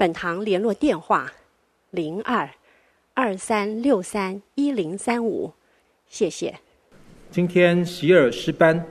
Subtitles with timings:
[0.00, 1.30] 本堂联络电话：
[1.90, 2.48] 零二
[3.12, 5.52] 二三六三一零三五，
[6.06, 6.58] 谢谢。
[7.30, 8.82] 今天席尔诗班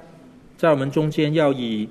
[0.55, 1.89] 在我们中间要以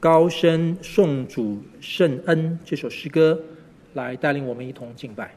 [0.00, 3.40] 高声颂主圣恩这首诗歌
[3.94, 5.32] 来带领我们一同敬拜。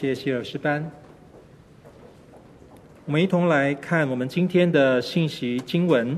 [0.00, 0.88] 谢谢席尔诗班。
[3.04, 6.16] 我们一同来看我们今天的信息经文。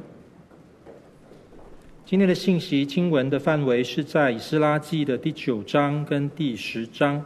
[2.05, 7.25] 今天的信息经文的范围是在《以斯拉记》的第九章跟第十章。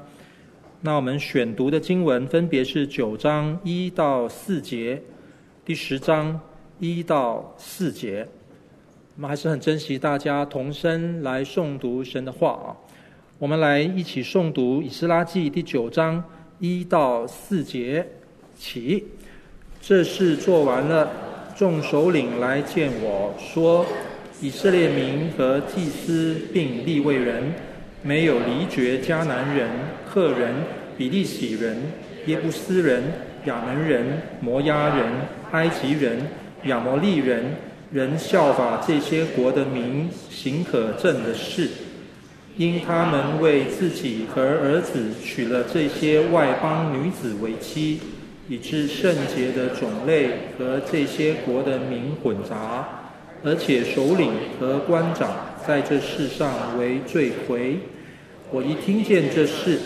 [0.81, 5.03] 那我们选读的经文分别是九章一到四节，
[5.65, 6.41] 第十章
[6.79, 8.29] 一到四节。
[9.17, 12.71] 我们还是很珍惜大家同声来诵读神的话啊。
[13.41, 16.23] 我们来一起诵读《以斯拉记》第九章
[16.59, 18.07] 一到四节
[18.59, 19.05] 起。
[19.81, 21.11] 这事做完了，
[21.57, 23.85] 众首领来见我说
[24.41, 27.53] ：“以色列民和祭司并立位人，
[28.03, 29.69] 没有离绝迦南人、
[30.07, 30.55] 赫人、
[30.97, 31.77] 比利洗人、
[32.27, 33.03] 耶布斯人、
[33.45, 35.07] 亚门人、摩押人、
[35.53, 36.19] 埃及人、
[36.65, 37.45] 亚摩利人，
[37.93, 41.69] 人效法这些国的民，行可憎的事，
[42.57, 47.99] 因他们为自己和儿子娶了这些外邦女子为妻，
[48.49, 52.87] 以致圣洁的种类和这些国的民混杂，
[53.43, 54.31] 而且首领
[54.61, 55.31] 和官长
[55.67, 57.79] 在这世上为罪魁。
[58.53, 59.81] 我一听见这事，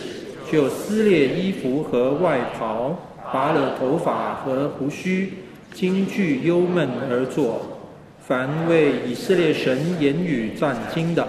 [0.51, 2.95] 就撕裂衣服和外袍，
[3.33, 5.33] 拔了头发和胡须，
[5.73, 7.79] 惊惧忧闷而坐。
[8.27, 11.27] 凡为以色列神言语战兢的，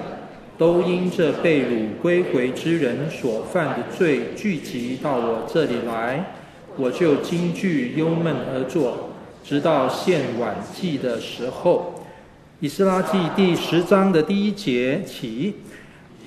[0.60, 6.22] 都因这被掳归回之人所犯的罪聚集到我这里来，
[6.76, 9.08] 我就惊惧忧闷而坐，
[9.42, 11.94] 直到献晚祭的时候。
[12.58, 15.54] 以斯拉记第十章的第一节起。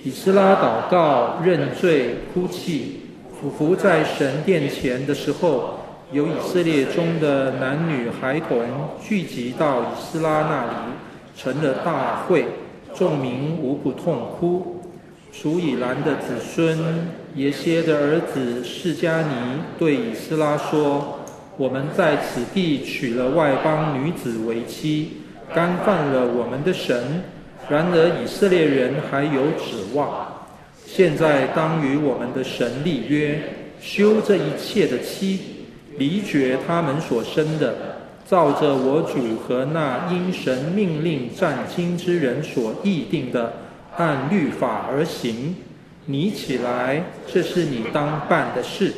[0.04, 3.02] 以斯拉祷告、认罪、哭泣，
[3.40, 5.76] 俯伏在神殿前的时候，
[6.12, 8.58] 有以色列中的男女孩童
[9.00, 10.72] 聚集到以斯拉那里，
[11.38, 12.46] 成了大会，
[12.96, 14.82] 众民无不痛哭。
[15.32, 16.78] 属以兰的子孙
[17.36, 19.34] 耶歇的儿子释迦尼
[19.80, 21.20] 对以斯拉说
[21.58, 25.14] ：“我们在此地娶了外邦女子为妻，
[25.56, 27.24] 干犯了我们的神。”
[27.70, 30.28] 然而以色列人还有指望，
[30.86, 33.42] 现在当与我们的神立约，
[33.80, 35.40] 休这一切的妻，
[35.98, 37.93] 离绝他们所生的，
[38.26, 43.54] 照着我主和那因神命令战经之人所议定的，
[43.98, 45.56] 按律法而行。
[46.06, 48.94] 你起来，这是你当办的事，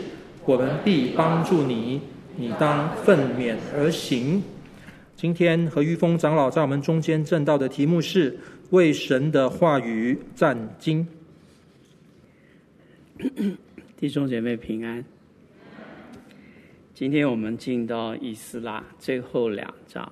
[0.46, 2.02] 我们必帮助你，
[2.36, 4.42] 你当奋勉而行。
[5.16, 8.38] 今天何玉峰长老在我们中间证道的题目是。
[8.72, 11.08] 为神的话语战经，
[13.96, 15.06] 弟兄姐妹平安。
[16.96, 20.10] 今天我们进到以斯拉最后两章。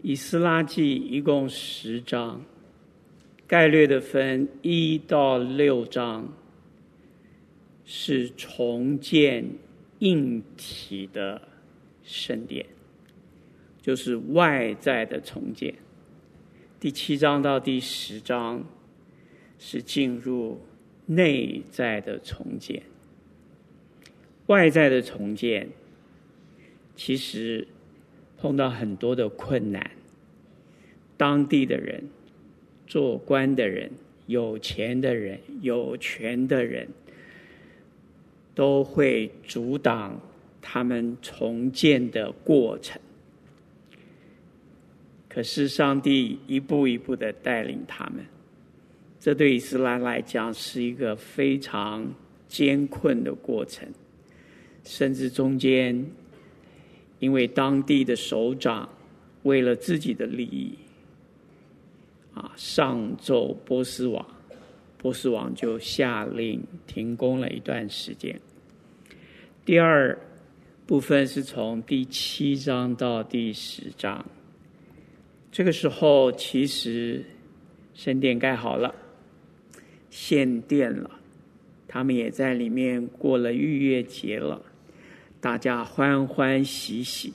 [0.00, 2.40] 以斯拉记一共十章，
[3.44, 6.32] 概略的分一到六章，
[7.84, 9.44] 是重建
[9.98, 11.42] 硬体的
[12.04, 12.64] 圣殿，
[13.82, 15.74] 就是外在的重建。
[16.78, 18.64] 第七章到第十章
[19.58, 20.60] 是进入
[21.04, 22.80] 内在的重建，
[24.46, 25.68] 外在的重建
[26.94, 27.66] 其实
[28.38, 29.90] 碰到很多的困难。
[31.16, 32.02] 当地的人、
[32.86, 33.90] 做官的人、
[34.26, 36.86] 有钱的人、有权的人，
[38.54, 40.20] 都会阻挡
[40.60, 43.00] 他们重建的过程。
[45.28, 48.24] 可是上帝一步一步的带领他们，
[49.18, 52.06] 这对伊斯兰来讲是一个非常
[52.46, 53.88] 艰困的过程，
[54.86, 56.06] 甚至中间
[57.18, 58.88] 因为当地的首长
[59.42, 60.72] 为了自己的利益，
[62.34, 64.24] 啊，上奏波斯王，
[64.96, 68.40] 波斯王就下令停工了一段时间。
[69.64, 70.16] 第二
[70.86, 74.24] 部分是从第七章到第十章。
[75.50, 77.24] 这个时候，其实
[77.94, 78.94] 圣殿盖好了，
[80.10, 81.10] 献殿了，
[81.88, 84.60] 他们也在里面过了逾越节了，
[85.46, 87.32] 大家欢欢喜喜，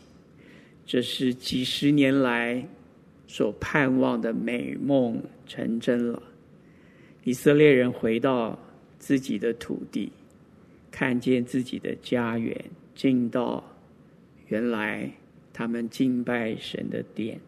[0.86, 2.68] 这是几十年来
[3.25, 6.22] 所盼望的美梦成真了。
[7.24, 8.60] 以色列人回到
[9.00, 10.12] 自己的土地，
[10.91, 12.53] 看见自己的家园，
[12.94, 13.63] 进到
[14.48, 15.10] 原来
[15.53, 17.39] 他们敬拜神的殿。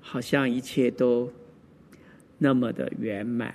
[0.00, 1.32] 好像一切都
[2.38, 3.54] 那么的圆满，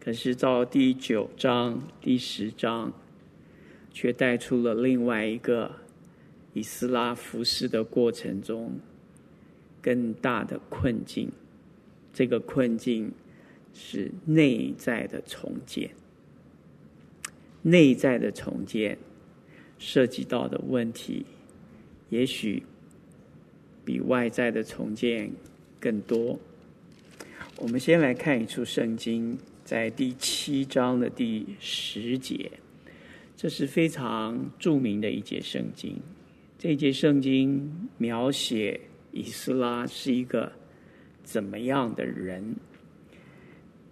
[0.00, 2.90] 可是到第九章、第十章，
[3.92, 5.70] 却带出了另外一个
[6.52, 8.78] 以斯拉服侍的过程中
[9.80, 11.30] 更大的困境。
[12.12, 13.12] 这个困境
[13.72, 15.90] 是内在的重建，
[17.62, 18.98] 内在的重建
[19.78, 21.24] 涉及到的问题，
[22.10, 22.62] 也许。
[23.84, 25.28] 比外在的重建
[25.80, 26.38] 更多。
[27.56, 32.48] 我们先来看一处圣经，在第七章的第十节，
[33.36, 35.96] 这是非常著名的一节圣经。
[36.58, 40.52] 这一节圣经描写以斯拉是一个
[41.24, 42.54] 怎么样的人？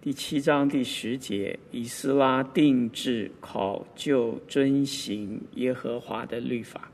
[0.01, 6.91] 第七章第十节，以斯拉定制考究遵行耶和华的律法。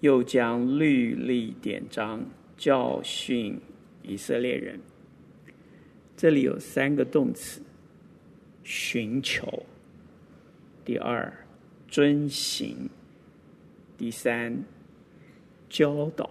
[0.00, 2.22] 又将律例典章
[2.58, 3.58] 教训
[4.02, 4.78] 以色列人。
[6.14, 7.62] 这里有三个动词：
[8.62, 9.46] 寻求；
[10.84, 11.32] 第二，
[11.88, 12.88] 遵行；
[13.96, 14.64] 第三，
[15.68, 16.28] 教导。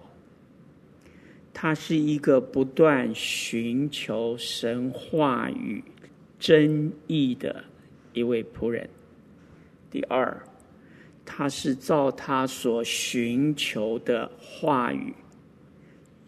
[1.52, 5.82] 他是一个不断寻求神话语
[6.38, 7.64] 真意的
[8.12, 8.90] 一位仆人。
[9.90, 10.42] 第二，
[11.24, 15.14] 他是照他所寻求的话语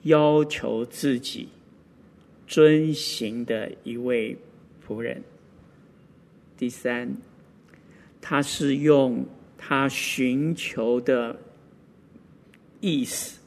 [0.03, 1.49] 要求自己
[2.47, 4.39] 遵行的一位
[4.87, 5.23] 仆人。
[6.57, 7.17] 第三，
[8.29, 9.25] 他是用
[9.57, 11.39] 他寻求的
[12.81, 13.39] 意思。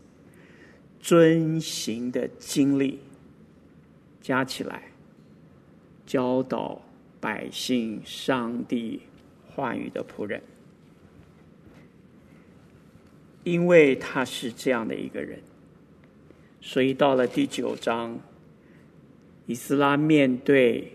[1.01, 2.97] 遵行的经历
[4.21, 4.83] 加起来，
[6.05, 6.81] 教导
[7.19, 9.01] 百姓上帝
[9.49, 10.41] 话语的仆人，
[13.43, 15.41] 因为他是这样的一个人，
[16.61, 18.17] 所以到了第九章，
[19.45, 20.93] 以斯拉面对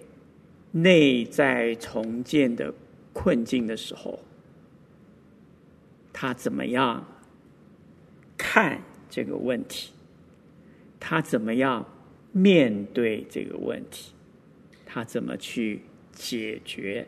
[0.71, 2.73] 内在重建的
[3.15, 4.19] 困境的时候，
[6.13, 7.07] 他怎么样
[8.37, 9.93] 看这个问题？
[11.01, 11.87] 他怎么样
[12.33, 14.13] 面对这个问题？
[14.85, 15.81] 他怎么去
[16.13, 17.07] 解决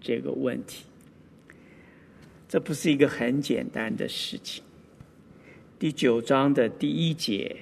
[0.00, 0.84] 这个问题？
[2.48, 4.62] 这不是一个很简单的事情。
[5.78, 7.56] 第九章的第一节，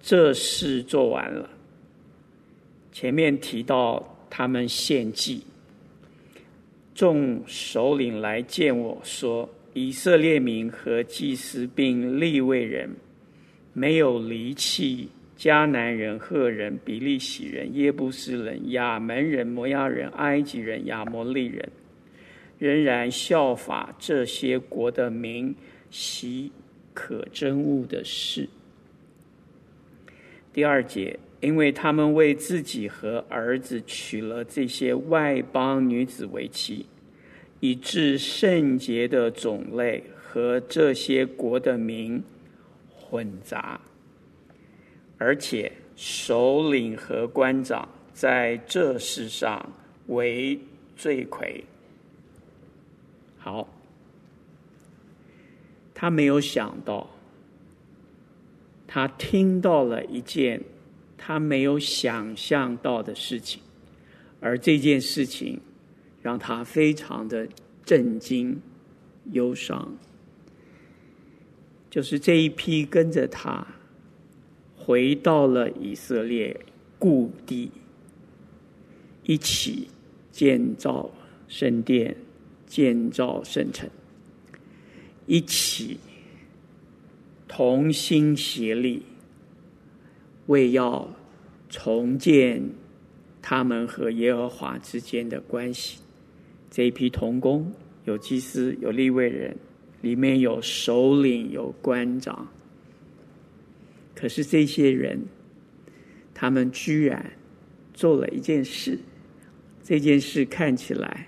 [0.00, 1.50] 这事做完了。
[2.92, 5.44] 前面提到他们献祭，
[6.98, 12.90] 众首领来见我说：“以色列民和祭司并利未人。”
[13.72, 21.68] 没有离弃迦南人、赫人、比利洗人、耶布斯人、亚门人、摩押人、埃及人、亚摩利人，
[22.58, 25.54] 仍然效法这些国的民，
[25.92, 26.50] 习
[26.92, 28.48] 可憎恶的事。
[30.52, 36.86] 第二节，因为他们为自己和儿子娶了这些外邦女子为妻，
[37.60, 42.22] 以致圣洁的种类和这些国的民。
[43.10, 43.80] 混杂，
[45.16, 49.72] 而且首领和官长在这世上
[50.08, 50.60] 为
[50.94, 51.64] 罪魁。
[53.38, 53.66] 好，
[55.94, 57.08] 他没有想到，
[58.86, 60.60] 他听到了一件
[61.18, 63.60] 他没有想象到的事情，
[64.40, 65.60] 而这件事情
[66.22, 67.46] 让他非常的
[67.84, 68.62] 震惊、
[69.32, 69.98] 忧伤。
[71.90, 73.66] 就是这一批跟着他
[74.76, 76.60] 回到了以色列
[76.98, 77.70] 故地，
[79.24, 79.88] 一起
[80.30, 81.10] 建造
[81.48, 82.16] 圣殿、
[82.66, 83.88] 建造圣城，
[85.26, 85.98] 一起
[87.48, 89.02] 同心协力，
[90.48, 91.08] 为要
[91.70, 92.62] 重建
[93.40, 96.00] 他们和耶和华之间的关系。
[96.70, 97.72] 这一批童工
[98.04, 99.56] 有祭司，有立位人。
[100.00, 102.46] 里面有首领，有官长，
[104.14, 105.20] 可是这些人，
[106.32, 107.32] 他们居然
[107.94, 108.96] 做了一件事，
[109.82, 111.26] 这件事看起来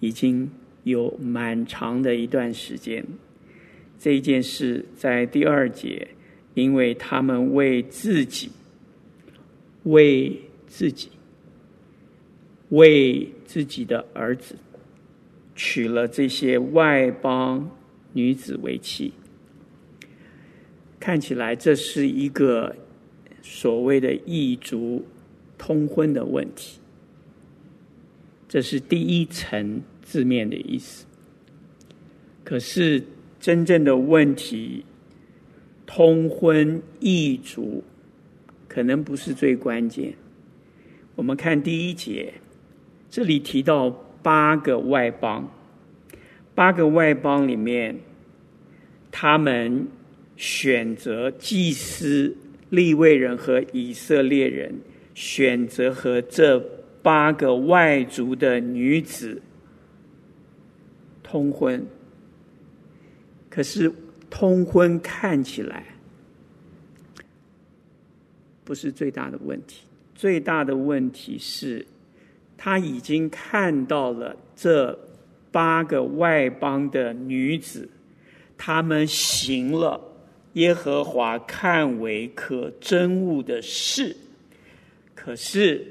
[0.00, 0.50] 已经
[0.82, 3.06] 有蛮长的一段时间。
[4.00, 6.08] 这件事在第二节，
[6.54, 8.50] 因为他们为自己，
[9.88, 11.10] 为自己，
[12.70, 14.56] 为自己的儿子
[15.54, 17.70] 娶了这些外邦。
[18.14, 19.12] 女子为妻，
[20.98, 22.74] 看起来这是一个
[23.42, 25.04] 所谓的异族
[25.58, 26.80] 通婚的问题，
[28.48, 31.04] 这是第一层字面的意思。
[32.42, 33.04] 可是
[33.38, 34.84] 真正的问题，
[35.86, 37.84] 通婚异族
[38.78, 40.14] 可能不是最关键。
[41.16, 42.32] 我们看第一节，
[43.10, 43.90] 这里提到
[44.22, 45.50] 八个外邦。
[46.54, 47.98] 八个外邦里面，
[49.10, 49.88] 他们
[50.36, 52.36] 选择祭司、
[52.70, 54.72] 利未人和以色列人，
[55.12, 56.60] 选择和这
[57.02, 59.42] 八个外族的女子
[61.24, 61.84] 通婚。
[63.50, 63.92] 可是
[64.30, 65.97] 通婚看起来
[68.68, 71.86] 不是最大的问题，最大的问题是，
[72.58, 74.96] 他已经看到了这。
[75.50, 77.88] 八个外邦的女子，
[78.58, 79.98] 她们行了
[80.52, 84.14] 耶和华看为可憎恶的事，
[85.14, 85.82] 可是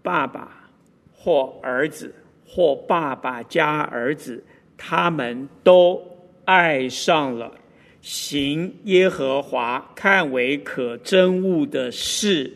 [0.00, 0.70] 爸爸
[1.12, 2.14] 或儿子
[2.46, 4.42] 或爸爸加儿子，
[4.78, 6.00] 他们都
[6.44, 7.52] 爱上了
[8.02, 12.52] 行耶和华看为可憎恶的事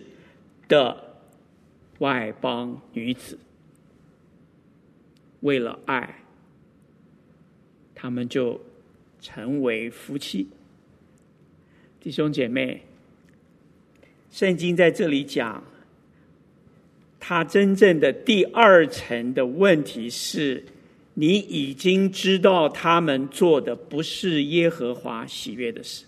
[0.69, 1.15] 的
[2.01, 3.39] 外邦女子。
[5.41, 6.23] 为了爱，
[7.95, 8.61] 他们就
[9.21, 10.49] 成为夫妻。
[12.01, 12.83] 弟兄姐妹，
[14.33, 15.63] 圣经在这里讲，
[17.21, 20.65] 他真正的第二层的问题是：
[21.19, 26.05] 你已经知道他们做的不是耶和华喜悦的事，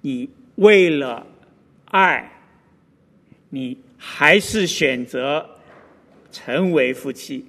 [0.00, 1.26] 你为了
[1.86, 2.40] 爱，
[3.50, 5.44] 你还是选择
[6.30, 7.44] 成为夫妻。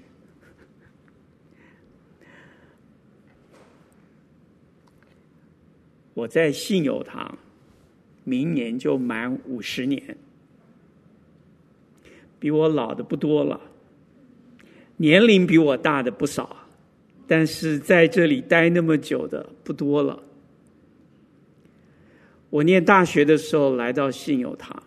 [6.15, 7.37] 我在信友堂，
[8.23, 10.17] 明年就满五十年，
[12.39, 13.61] 比我老的不多了，
[14.99, 16.55] 年龄比我大的不少，
[17.27, 20.21] 但是在这里待那么久的不多了。
[22.49, 24.81] 我念大学的时候来到信友堂，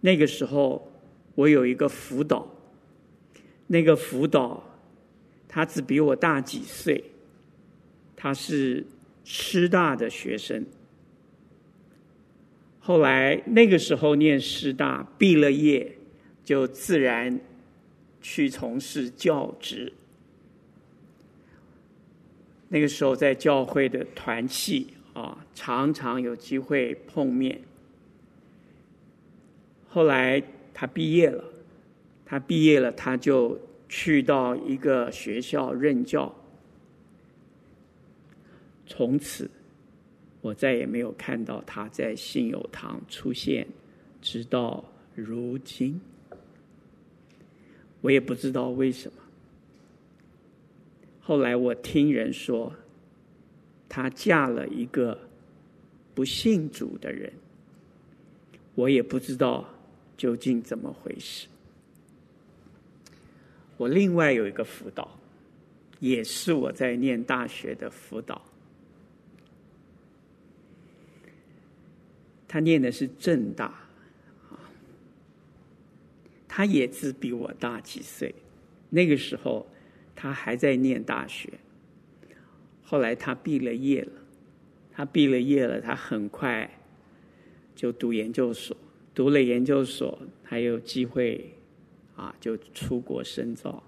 [0.00, 0.90] 那个时候
[1.34, 2.48] 我有一个辅导，
[3.66, 4.62] 那个辅导
[5.46, 7.04] 他只比我大几岁，
[8.14, 8.84] 他是。
[9.30, 10.64] 师大的学生，
[12.80, 15.98] 后来那个时候念师大，毕了业
[16.42, 17.38] 就自然
[18.20, 19.92] 去从事教职。
[22.68, 27.60] 那个时候在教会的团契啊，常常有机会碰面。
[29.88, 30.42] 后来
[30.74, 31.42] 他毕业了，
[32.26, 33.58] 他毕业了，他就
[33.88, 36.34] 去到一个学校任教。
[38.86, 39.50] 从此，
[40.42, 43.66] 我再也没有看到他在信友堂出现，
[44.20, 44.84] 直到
[45.14, 45.98] 如今。
[48.00, 49.18] 我也不知道为什么。
[51.20, 52.72] 后来我听人说，
[53.88, 55.18] 她嫁了一个
[56.14, 57.32] 不信主的人，
[58.74, 59.68] 我也不知道
[60.16, 61.46] 究竟怎么回事。
[63.76, 65.18] 我另外有一个辅导，
[66.00, 68.40] 也是我在念大学的辅导。
[72.48, 73.87] 他念的是正大，
[76.58, 78.34] 他也只比我大几岁。
[78.90, 79.64] 那个时候，
[80.16, 81.52] 他还在念大学。
[82.82, 84.10] 后来他毕了业了，
[84.90, 86.68] 他毕了业了，他很快
[87.76, 88.76] 就读研究所。
[89.14, 91.54] 读了研究所，他有机会
[92.16, 93.80] 啊，就出国深造。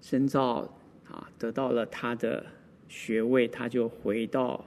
[0.00, 0.72] 深造
[1.08, 2.46] 啊，得到了他的
[2.88, 4.64] 学位，他就回到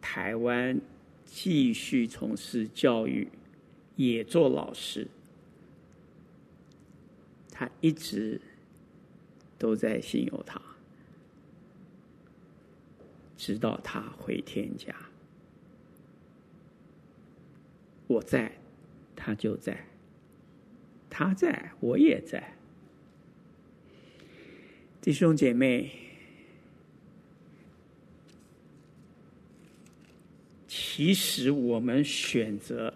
[0.00, 0.80] 台湾。
[1.26, 3.28] 继续从事教育，
[3.96, 5.06] 也做老师。
[7.60, 8.40] 他一直
[9.58, 10.58] 都在信有他，
[13.36, 14.94] 直到他回天家。
[18.06, 18.56] 我在，
[19.14, 19.74] 他就在；
[21.10, 22.54] 他在，我也在。
[25.02, 25.90] 弟兄姐妹。
[30.66, 32.94] 其实我们选择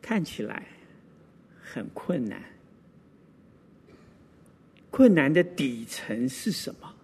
[0.00, 0.66] 看起来
[1.72, 2.42] 很困难，
[4.90, 6.94] 困难的底层是什么？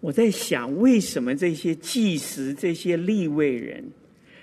[0.00, 3.84] 我在想，为什么这些祭司、这些立位人、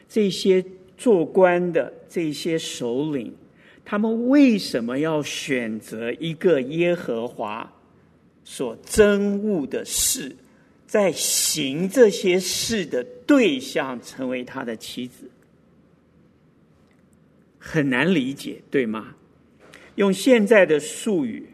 [0.08, 0.63] 这些
[0.95, 3.34] 做官的、这些首领，
[3.84, 7.73] 他们为什么要选择一个耶和华
[8.43, 10.36] 所憎恶的事？
[10.86, 15.30] 在行这些事的对象成为他的妻子，
[17.69, 19.15] 很难理解，对吗？
[19.95, 21.49] 用现在的术语，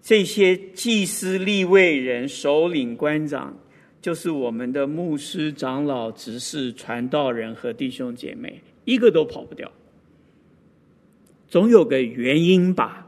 [0.00, 3.58] 这些祭司、立位人、首领、官长，
[4.00, 9.70] 就是我们的牧师、长老、执事、传道人和弟兄姐妹，一个都跑不掉，
[11.46, 13.06] 总有个原因吧。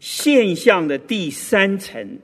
[0.00, 2.18] 现象的第三层，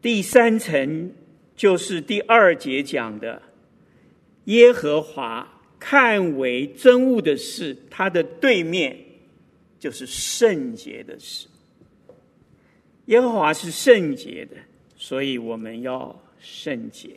[0.00, 1.12] 第三层
[1.56, 3.42] 就是第二节讲的，
[4.44, 8.96] 耶和华看为真物的事，它的对面
[9.78, 11.46] 就是圣洁的事。
[13.06, 14.56] 耶和华是圣洁的，
[14.96, 17.10] 所以我们要圣洁。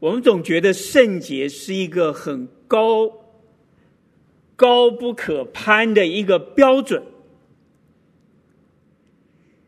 [0.00, 3.10] 我们总觉得圣洁是一个很高、
[4.56, 7.02] 高不可攀的一个标准。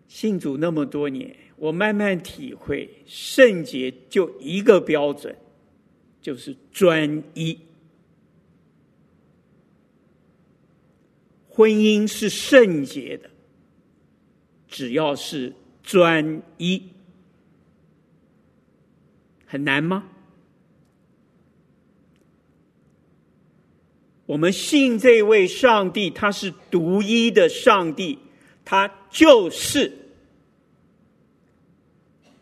[0.09, 5.37] 信主那么多年，我慢慢体会，圣洁就一个标准，
[6.20, 7.59] 就是专一。
[11.48, 13.28] 婚姻是圣洁的，
[14.68, 15.52] 只要是
[15.83, 16.83] 专一，
[19.44, 20.09] 很难吗？
[24.26, 28.20] 我们信这位上帝，他是独一的上帝，
[28.64, 29.92] 他就是，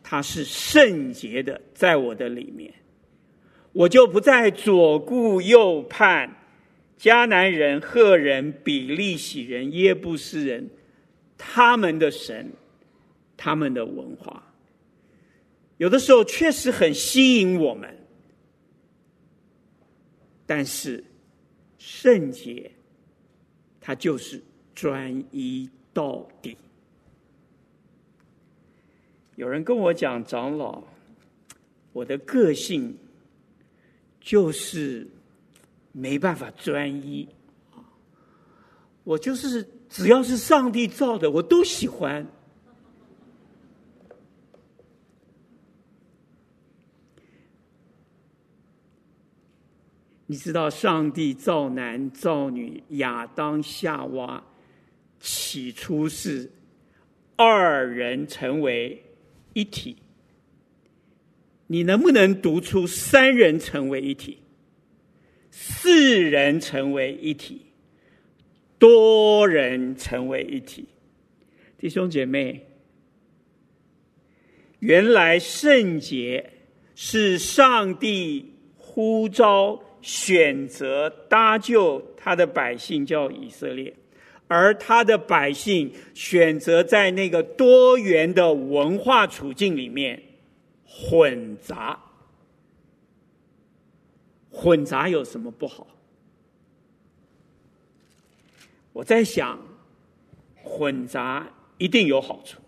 [0.03, 2.73] 他是圣洁的，在我的里面，
[3.79, 6.35] 我就不再左顾右盼，
[6.99, 10.69] 迦南人、赫人、比利洗人、耶布斯人，
[11.37, 12.51] 他们的神，
[13.37, 14.43] 他们的文化，
[15.77, 17.97] 有的时候确实很吸引我们，
[20.45, 21.05] 但是
[21.79, 22.73] 圣洁，
[23.81, 24.43] 它就是
[24.75, 26.57] 专一到底。
[29.37, 30.83] 有人跟我讲，长老，
[31.93, 32.99] 我的个性
[34.29, 35.09] 就是
[35.91, 37.27] 没办法专一，
[39.03, 42.27] 我就是只要是上帝造的，我都喜欢。
[50.27, 54.45] 你知道，上帝造男造女，亚当夏娃，
[55.19, 56.53] 起初是
[57.35, 59.03] 二人成为
[59.55, 59.97] 一体。
[61.69, 64.39] 你能不能读出三人成为一体？
[65.51, 67.67] 四人成为一体？
[68.79, 70.89] 多人成为一体？
[71.79, 72.67] 弟兄姐妹，
[74.81, 76.51] 原来圣洁
[76.95, 79.85] 是上帝呼召。
[80.01, 83.93] 选择搭救他的百姓叫以色列，
[84.47, 90.23] 而他的百姓选择在那个多元的文化处境里面
[90.99, 92.01] 混杂。
[94.51, 95.87] 混杂有什么不好？
[98.93, 99.61] 我在想，
[100.57, 102.61] 混杂一定有好处。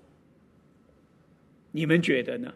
[1.72, 2.54] 你们觉得呢？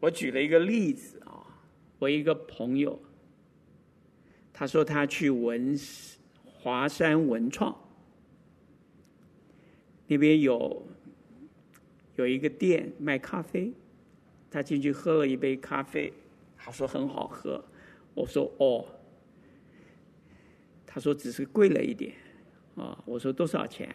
[0.00, 1.40] 我举了一个例子啊。
[2.00, 3.00] 我一个朋友，
[4.52, 5.74] 他说他去文
[6.44, 7.74] 华山文创
[10.06, 10.86] 那边有
[12.16, 13.72] 有一个店卖咖啡，
[14.50, 16.12] 他进去喝了一杯咖啡，
[16.56, 17.64] 他说很好喝。
[18.14, 18.84] 我说哦，
[20.86, 22.12] 他说只是贵了一点
[22.76, 23.02] 啊。
[23.04, 23.94] 我说多少钱？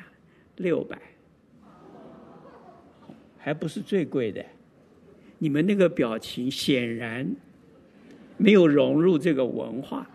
[0.57, 0.99] 六百，
[3.37, 4.45] 还不是最贵的。
[5.37, 7.35] 你们那个表情显然。
[8.41, 10.09] 没有融入这个文化，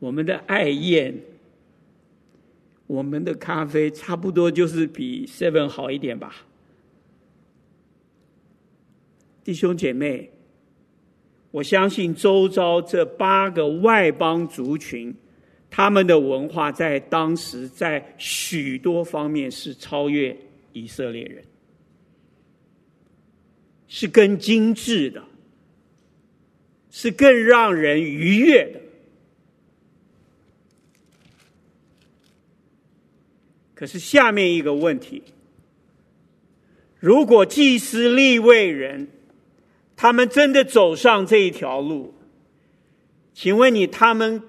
[0.00, 1.14] 我们的爱宴，
[2.92, 6.44] 我们的咖啡差不多就是比 Seven 好一点吧。
[9.42, 10.30] 弟兄姐妹，
[11.50, 15.14] 我相信周遭这八个外邦族群，
[15.70, 20.36] 他们的文化在当时在许多方面是超越
[20.74, 21.42] 以色列人。
[23.88, 25.24] 是更精致的，
[26.90, 28.81] 是更让人愉悦的。
[33.82, 35.24] 可是下面一个问题：
[37.00, 39.08] 如果祭司立位人，
[39.96, 42.14] 他们真的走上这一条路，
[43.34, 44.40] 请问你，他们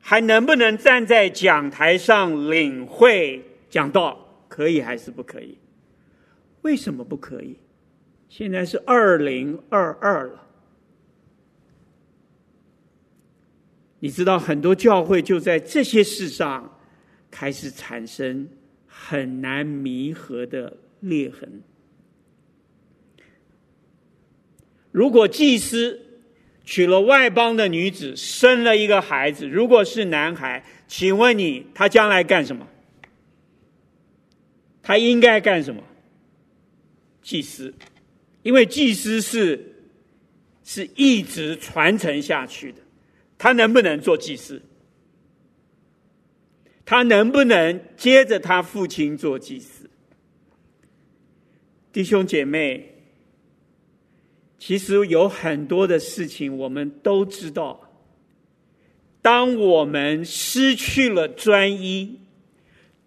[0.00, 4.26] 还能不能站在讲台上领会讲道？
[4.48, 5.58] 可以还是不可以？
[6.62, 7.58] 为什么不可以？
[8.30, 10.46] 现在是二零二二了，
[13.98, 16.78] 你知道很多教会就在这些事上
[17.30, 18.48] 开始产生
[19.00, 21.62] 很难弥合的裂痕。
[24.90, 26.00] 如果祭司
[26.64, 32.66] 娶了外邦的女子，生了一个孩子，如果是男孩，请问你，他将来干什么？
[34.82, 35.82] 他应该干什么？
[37.22, 37.72] 祭司。
[38.42, 39.76] 因为祭司是
[40.64, 42.78] 是一直传承下去的，
[43.38, 44.60] 他能不能做祭司？
[46.88, 49.90] 他能不能接着他父亲做祭司？
[51.92, 52.94] 弟兄姐妹，
[54.58, 57.78] 其实有很多的事情我们都知道。
[59.20, 62.20] 当我们失去了专一，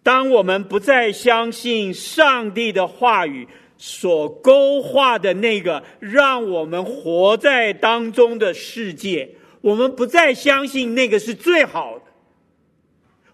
[0.04, 3.48] 当我们不再相信上帝的话语。
[3.84, 9.28] 所勾画的那个让我们活在当中的世界，
[9.62, 12.01] 我们不再相信那个是最好的，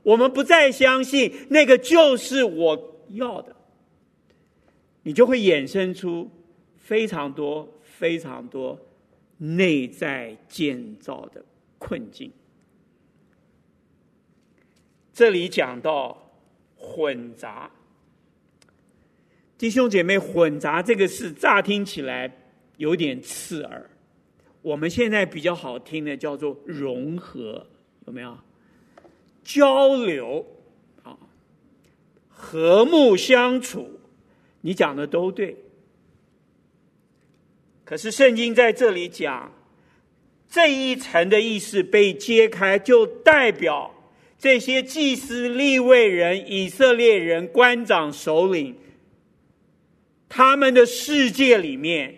[0.08, 3.54] 我们不再相信那个就是我要的，
[5.04, 6.32] 你就会衍生出
[6.78, 8.80] 非常多、非常多
[9.38, 11.44] 内在建造的
[11.78, 12.32] 困境。
[15.12, 16.32] 这里讲到
[16.78, 17.70] 混杂。
[19.58, 22.34] 弟兄姐妹，混杂这个事乍听起来
[22.78, 23.90] 有点刺耳。
[24.62, 27.68] 我们现在比较好听的叫做融合，
[28.06, 28.38] 有没有？
[29.48, 30.46] 交流，
[31.04, 31.16] 啊，
[32.28, 34.02] 和睦相处，
[34.60, 35.56] 你讲的都对。
[37.86, 39.54] 可是圣经在这里讲，
[40.50, 43.96] 这一层的意思被揭开，就代表
[44.38, 48.76] 这些祭司、立位人、以色列人、官长、首领，
[50.28, 52.16] 他们的世界里面。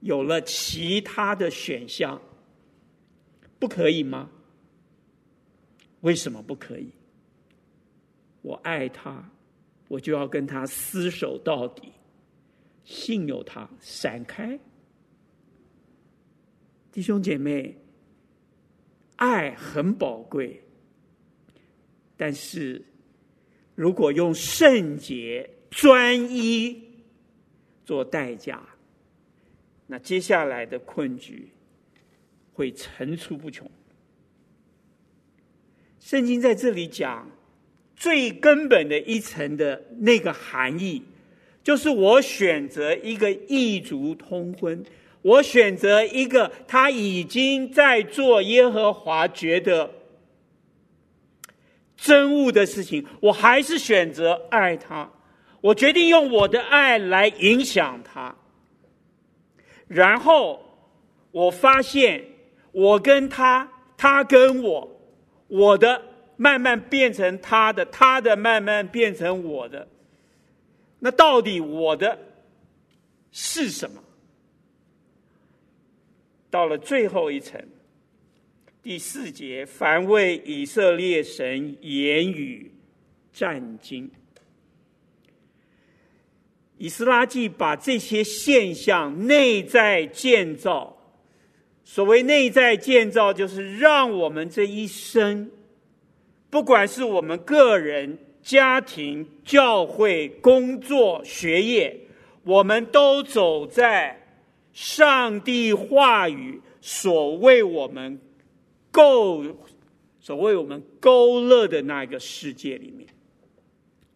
[0.00, 2.20] 有了其他的选项，
[3.60, 4.28] 不可以吗？
[6.02, 6.92] 为什么不可以？
[8.42, 9.28] 我爱他，
[9.88, 11.92] 我就要跟他厮守到底，
[12.84, 14.58] 信有他，闪开。
[16.90, 17.76] 弟兄姐妹，
[19.16, 20.62] 爱很宝贵，
[22.16, 22.84] 但是
[23.74, 26.82] 如果用圣洁、专一
[27.84, 28.60] 做代价。
[29.86, 31.50] 那接下来的困局
[32.52, 33.70] 会层出不穷。
[36.02, 37.30] 圣经在这里讲
[37.96, 41.02] 最根本的一层的那个含义，
[41.62, 44.84] 就是我选择一个异族通婚，
[45.22, 49.90] 我选择一个他已经在做耶和华觉得
[51.96, 55.08] 憎恶的事情，我还是选择爱他，
[55.60, 58.34] 我决定用我的爱来影响他。
[59.86, 60.60] 然后
[61.30, 62.24] 我发现，
[62.72, 65.01] 我跟他，他跟我，
[65.52, 66.00] 我的
[66.38, 69.86] 慢慢变成他的，他的慢慢变成我的。
[70.98, 72.18] 那到底我的
[73.30, 74.02] 是什么？
[76.48, 77.62] 到了最后一层，
[78.82, 82.72] 第四节，凡为以色列神言语
[83.30, 84.10] 战经。
[86.78, 91.01] 以斯拉记把这些现象内在建造，
[91.84, 95.50] 所谓内在建造，就是让我们这一生，
[96.48, 102.00] 不管是我们个人、家庭、教会、工作、学业，
[102.44, 104.26] 我们都走在
[104.72, 108.20] 上帝话语所为我们
[108.90, 109.44] 勾、
[110.20, 113.06] 所为我们勾勒的那个世界里面。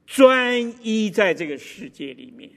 [0.07, 2.48] 专一在这个世界里面，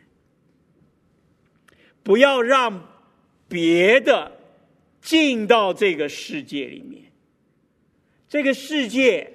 [2.04, 2.88] 不要让
[3.48, 4.38] 别的
[5.02, 7.04] 进到这个世界里面。
[8.28, 9.32] 这个世界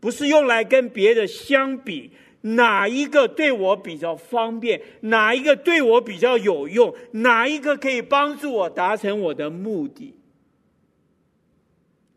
[0.00, 10.14] 不是用来跟别的相比，哪一个对我比较方便，哪一个对我比较有用，哪一个可以帮助我达成我的目的。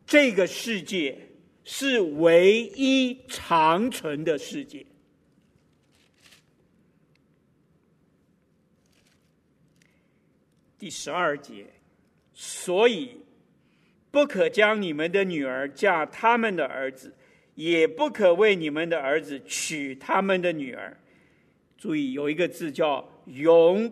[0.06, 1.18] 这个世界
[1.64, 4.86] 是唯一长存的世界。
[10.78, 11.66] 第十二节，
[12.34, 13.18] 所以
[14.10, 17.14] 不可将你们的女儿嫁他们的儿子，
[17.56, 20.98] 也不可为你们的儿子娶他们的女儿。
[21.78, 23.92] 注意，有一个字叫“永”，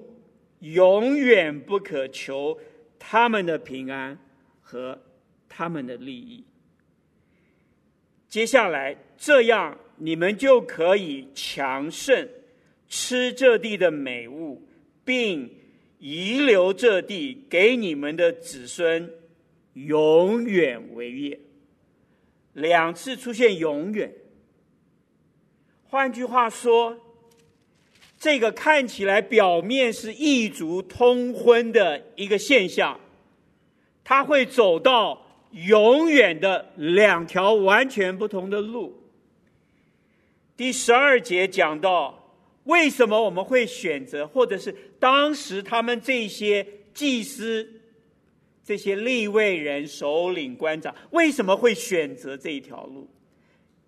[0.60, 2.60] 永远不可求
[2.98, 4.18] 他们的平安
[4.62, 5.00] 和
[5.48, 6.44] 他们的利益。
[8.28, 12.28] 接下来，这样你们就可以强盛，
[12.88, 14.68] 吃这地的美物，
[15.06, 15.61] 并。
[16.02, 19.08] 遗留这地给你们的子孙，
[19.74, 21.40] 永远为业。
[22.54, 24.12] 两次出现“永远”，
[25.86, 26.98] 换句话说，
[28.18, 33.00] 这个看起来表面是异族通婚的一个现象，
[34.04, 39.04] 它会走到永远的两条完全不同的路。
[40.58, 42.21] 第十二节讲到。
[42.66, 47.68] 为什么我们会选择，或者是当时他们这些祭司、
[48.64, 53.10] 这些立位人、首领、官长为什么会选择这一条路？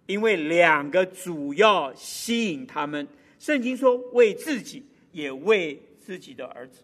[0.05, 3.07] 因为两个主要吸引他们。
[3.39, 6.81] 圣经说，为自己，也为自己的儿子。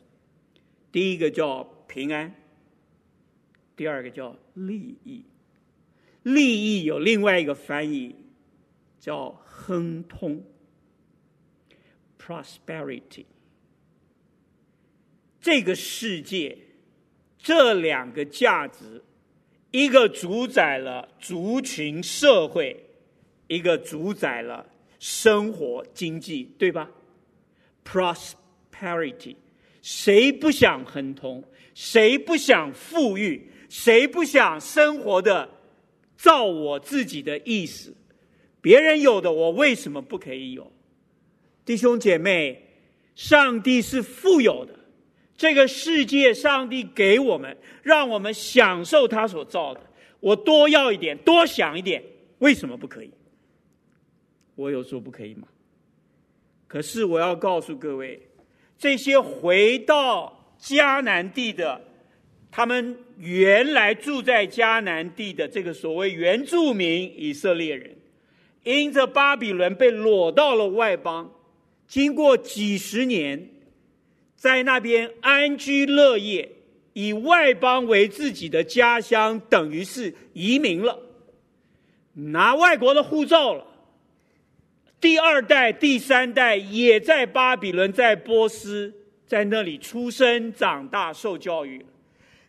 [0.92, 2.36] 第一个叫平安，
[3.76, 5.24] 第二个叫利益。
[6.24, 8.16] 利益有另外一个翻译，
[9.00, 10.44] 叫亨通。
[12.30, 13.26] Prosperity，
[15.42, 16.56] 这个世界
[17.40, 19.04] 这两个价值，
[19.72, 22.86] 一个主宰了族群社会，
[23.48, 26.92] 一个主宰了生活经济，对吧
[27.84, 29.36] ？Prosperity，
[29.82, 31.44] 谁不想亨通？
[31.74, 33.50] 谁不想富裕？
[33.70, 35.50] 谁不想生活的
[36.16, 37.96] 照我自己的意思？
[38.62, 40.72] 别人有的，我为什么不可以有？
[41.70, 42.60] 弟兄姐妹，
[43.14, 44.74] 上帝是富有的，
[45.38, 49.82] 这个世界，上帝给我们，让我们享受他所造的。
[50.20, 52.04] 我多要一点，多想一点，
[52.40, 53.12] 为什么不可以？
[54.56, 55.48] 我有说不可以吗？
[56.66, 58.20] 可是我要告诉各位，
[58.76, 61.80] 这些回到迦南地的，
[62.50, 67.96] 他们原来住在迦南地的这个所谓原住民以色列人，
[68.64, 71.32] 因着巴比伦被掳到了外邦，
[71.90, 73.50] 经过几十年，
[74.36, 76.48] 在那边安居乐业，
[76.94, 81.00] 以外邦为自己的家乡，等于是移民了，
[82.14, 83.66] 拿外国的护照了。
[85.02, 88.94] 第二代、第三代也在巴比伦、在波斯，
[89.26, 91.84] 在那里出生、长大、受教育。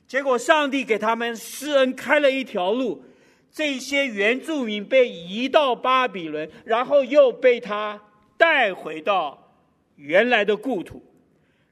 [0.06, 3.02] 结果上帝给他们施恩开了一条路，
[3.50, 8.02] 这些原住民被移到巴比伦，然后又被他
[8.40, 9.52] 带回到
[9.96, 11.04] 原来的故土。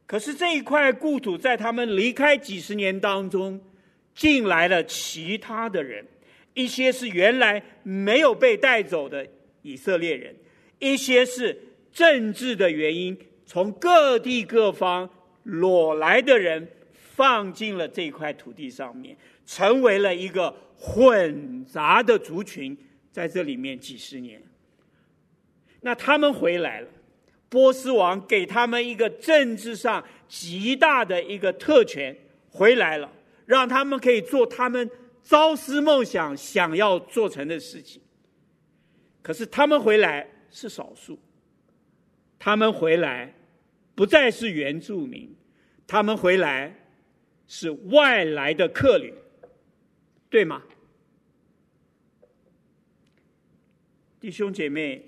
[0.05, 3.59] 可是这一块故土在他们离开几十年当中，
[4.15, 6.07] 进来了其他的人，
[6.53, 9.27] 一些是原来没有被带走的
[9.63, 10.37] 以色列人。
[10.79, 11.59] 一些是
[11.91, 15.09] 政治的原因，从各地各方
[15.45, 22.77] 裸来的人放进了这块土地上面，成为了一个混杂的族群，
[23.11, 24.43] 在这里面几十年。
[25.81, 26.89] 那他们回来了，
[27.49, 32.17] 波斯王给他们一个政治上极大的一个特权，
[32.51, 33.13] 回来了，
[33.47, 34.91] 让他们可以做他们
[35.23, 38.03] 朝思暮想想要做成的事情。
[39.23, 40.29] 可是他们回来。
[40.51, 41.19] 是少数，
[42.39, 43.35] 他们回来
[43.95, 45.37] 不再是原住民，
[45.87, 46.75] 他们回来
[47.47, 49.13] 是外来的客旅，
[50.31, 50.63] 对吗？
[54.19, 55.08] 弟兄姐妹，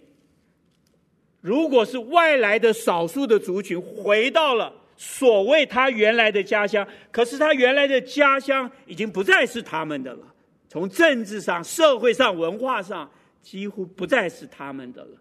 [1.41, 10.35] 如果是外来的少数的族群回到了所谓他原来的家乡，可是他原来的家乡已经不再是他们的了，
[10.69, 15.17] 从政治上、社会上、文化上，几乎不再是他们的了。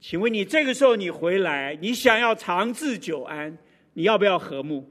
[0.00, 3.56] 请问你这个时候你回来，你想要长治久安，
[3.92, 4.90] 你要不要和睦？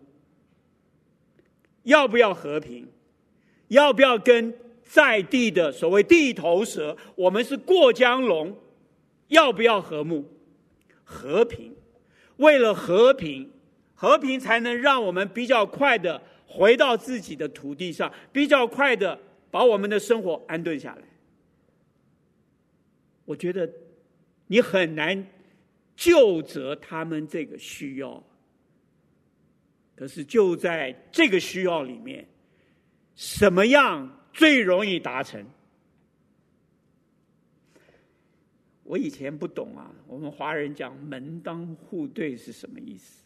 [1.84, 2.88] 要不要和平？
[3.68, 8.56] 要不要跟在地的所谓地头蛇，我们是过江龙，
[9.28, 10.30] 要不要和睦？
[11.04, 11.76] 和平，
[12.38, 13.52] 为了和平，
[13.94, 19.20] 和平才能让我们比较快的回到自己的土地上，比较快的
[19.52, 21.02] 把我们的生活安顿下来。
[23.26, 23.70] 我觉得。
[24.48, 25.26] 你很难
[25.96, 28.22] 就责他们这个需要，
[29.96, 32.28] 可是就在这个需要里面，
[33.16, 35.44] 什么样最容易达成？
[38.84, 43.24] 我以前不懂啊，我们华人讲门当户对是什么意思？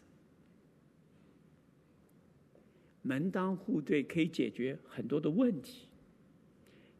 [3.01, 5.87] 门当户对可以解决很多的问题，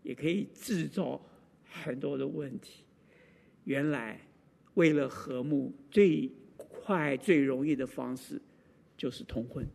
[0.04, 1.22] 也可以制造
[1.64, 2.84] 很多的问题。
[3.66, 4.22] 原来，
[4.76, 8.42] 为了和睦，最快最容易的方式
[8.96, 9.68] 就是通婚。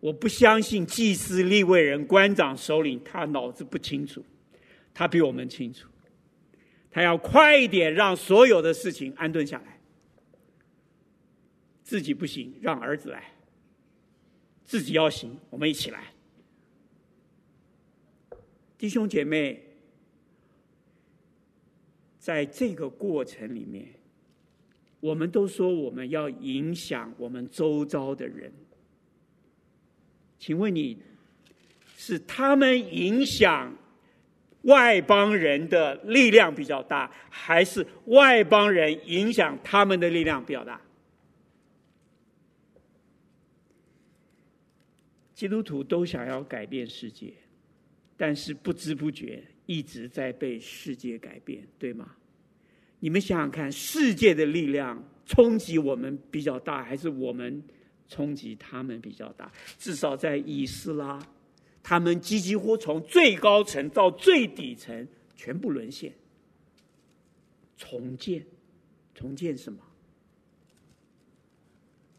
[0.00, 4.24] 我不相信祭司、立位人、官长、首领，他脑子不清楚，
[4.92, 5.89] 他比我们清楚。
[6.90, 9.80] 他要快一点让所有的事情安顿下来，
[11.82, 13.20] 自己不行，让儿子来；
[14.64, 16.12] 自己要行，我们一起来。
[18.76, 19.66] 弟兄姐妹。
[22.22, 23.88] 在这个过程里面，
[25.00, 28.52] 我们都说我们要影响我们周遭的人。
[30.38, 30.98] 请问你
[31.96, 33.74] 是他们影响
[34.62, 40.80] 外邦人的力量比较大，还是外邦人影响他们的力量比较大？
[45.34, 47.32] 基督徒都想要改变世界，
[48.16, 49.42] 但是不知不觉。
[49.66, 52.16] 一直在被世界改变，对吗？
[52.98, 57.62] 你们想想看，世界的力量冲击我们比较大，还是我们
[58.08, 59.48] 冲击他们比较大？
[59.78, 61.24] 至少在以斯拉，
[61.82, 66.12] 他们几几乎从最高层到最底层全部沦陷，
[67.76, 68.44] 重建，
[69.14, 69.78] 重建什么？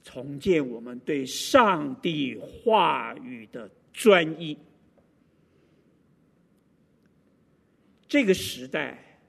[0.03, 4.57] 重建我们对上帝话语的专一。
[8.07, 9.21] 这个时代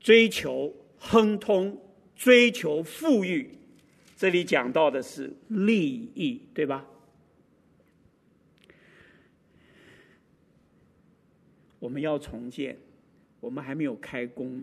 [0.00, 1.78] 追求亨通，
[2.16, 3.50] 追求富裕，
[4.16, 6.86] 这里讲到的是利益，对吧？
[11.84, 12.74] 我们要重建，
[13.40, 14.62] 我们还没有开工。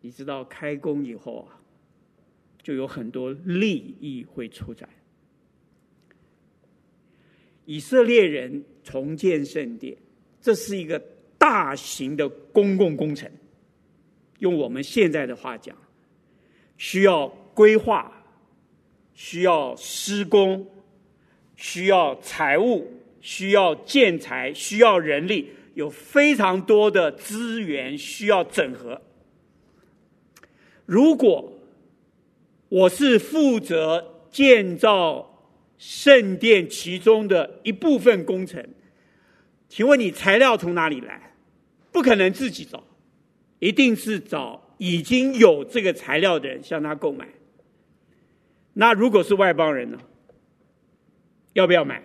[0.00, 1.60] 你知道开工以后啊，
[2.62, 4.88] 就有很多利益会出在。
[7.66, 9.98] 以色列人重建圣殿，
[10.40, 10.98] 这是一个
[11.36, 13.30] 大型的公共工程。
[14.38, 15.76] 用我们现在的话讲，
[16.78, 18.24] 需要规划，
[19.12, 20.66] 需要施工，
[21.54, 22.90] 需要财务，
[23.20, 29.00] 需要建材，需要人力，有非常多的资源需要整合。
[30.84, 31.52] 如果
[32.68, 38.68] 我是负责建造圣殿其中的一部分工程，
[39.68, 41.32] 请问你材料从哪里来？
[41.92, 42.82] 不可能自己找。
[43.60, 47.28] 一定是找已经有这个材料的人向他购买。
[48.72, 49.98] 那如果是外邦人呢？
[51.52, 52.02] 要不要买？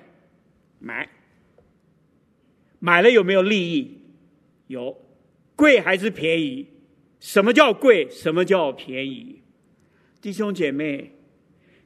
[0.77, 1.09] 买。
[2.83, 3.97] 买了有没有利益？
[4.67, 5.01] 有。
[5.55, 6.67] 贵还是便宜？
[7.17, 8.09] 什么叫贵？
[8.09, 9.41] 什么叫便宜？
[10.19, 11.13] 弟兄姐妹，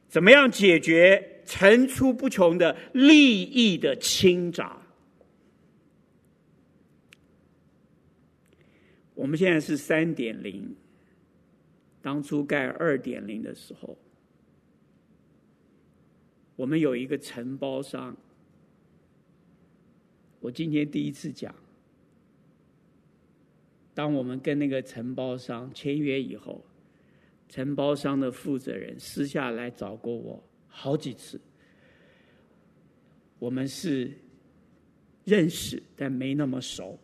[0.08, 4.82] 怎么样解决层出不穷的利益的倾轧？
[9.14, 10.74] 我们现在是三点零，
[12.02, 13.96] 当初盖二点零的时候，
[16.56, 18.16] 我们有一个承包商。
[20.40, 21.54] 我今天第一次讲，
[23.94, 26.64] 当我们跟那个承包商签约以后，
[27.48, 31.40] 承包商的负责人私下来找过我好几次，
[33.38, 34.12] 我们是
[35.24, 36.98] 认识，但没那么熟。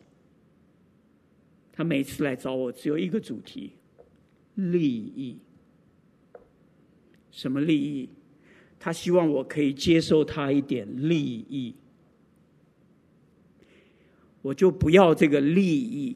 [1.73, 3.73] 他每次来找我，只有一个主题：
[4.55, 5.37] 利益。
[7.31, 8.09] 什么利益？
[8.79, 11.75] 他希望我可以接受他一点利益，
[14.45, 16.15] 我就不要这个利益。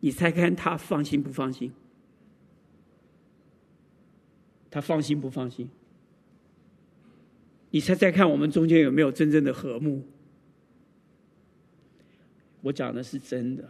[0.00, 1.70] 你猜看他放心不放心？
[4.70, 5.68] 他放心不放心？
[7.72, 10.02] 你猜猜看，我们中间有没有真正的和睦？
[12.62, 13.68] 我讲的是真的。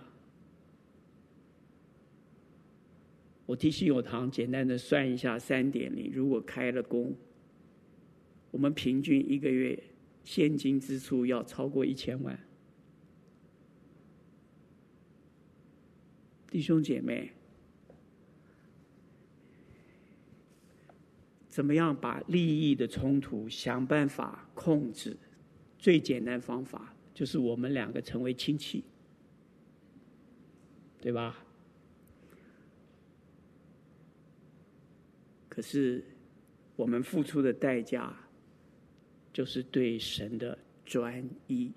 [3.47, 7.13] 我替信友堂简单的算一下，三点零如果开了工，
[8.53, 9.77] 我们平均一个月
[10.23, 12.39] 现金支出要超过一千万。
[16.51, 17.31] 弟兄姐妹，
[21.49, 25.17] 怎么样把利益的冲突想办法控制？
[25.79, 28.85] 最简单方法就是我们两个成为亲戚，
[31.01, 31.43] 对吧？
[35.49, 36.05] 可是，
[36.77, 38.15] 我们付出的代价，
[39.33, 41.73] 就是对神的专一。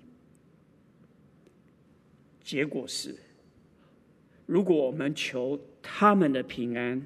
[2.40, 3.16] 结果是，
[4.46, 7.02] 如果我们求他们的平安，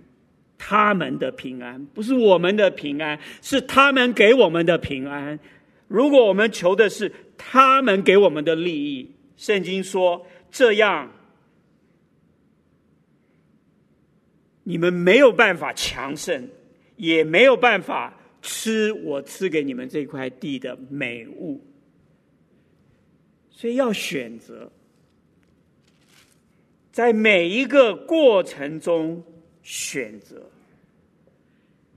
[0.57, 5.39] 他们的平安不是我们的平安，是他们给我们的平安。
[5.86, 11.12] 如果我们求的是他们给我们的利益，圣经说这样。
[14.64, 16.47] 你们没有办法强盛，
[16.97, 21.64] 也没有办法吃我赐给你们这块地的美物，
[23.49, 24.70] 所以要选择，
[26.99, 29.22] 在每一个过程中
[29.62, 30.51] 选择。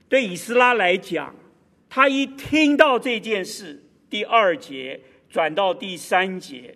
[0.07, 1.35] 对以斯拉来讲，
[1.89, 3.81] 他一听到这件事，
[4.11, 6.75] 第二节转到第三节，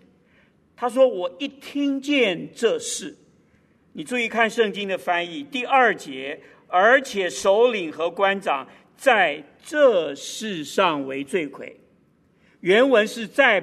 [0.74, 3.16] 他说：“我一听见这事。”
[3.94, 8.66] 你注意看圣经的翻译，第二节，而且首领和官长
[8.96, 11.78] 在这事上为罪魁。
[12.58, 13.62] 原文是在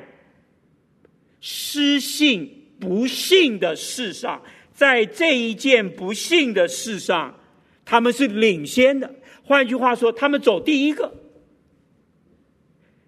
[1.41, 7.39] 失信不幸的事上，在这一件不幸的事上，
[7.85, 9.15] 他们是领先的。
[9.43, 11.13] 换句话说，他们走第一个，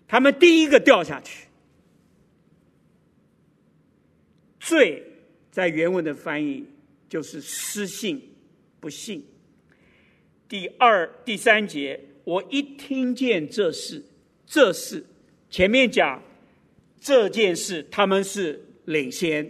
[0.08, 1.48] 他们第一个掉下去。
[4.60, 5.04] 罪
[5.52, 6.66] 在原文的翻译。
[7.08, 8.20] 就是失信，
[8.80, 9.24] 不信。
[10.50, 14.04] 第二、第三节，我一听见这事，
[14.46, 15.06] 这事
[15.50, 16.22] 前面讲
[17.00, 19.50] 这件事，他们是领先。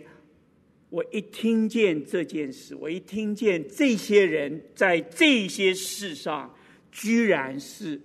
[0.95, 6.55] 我一听见这件事，我一听见这些人在这些事上，
[6.89, 7.99] 居然是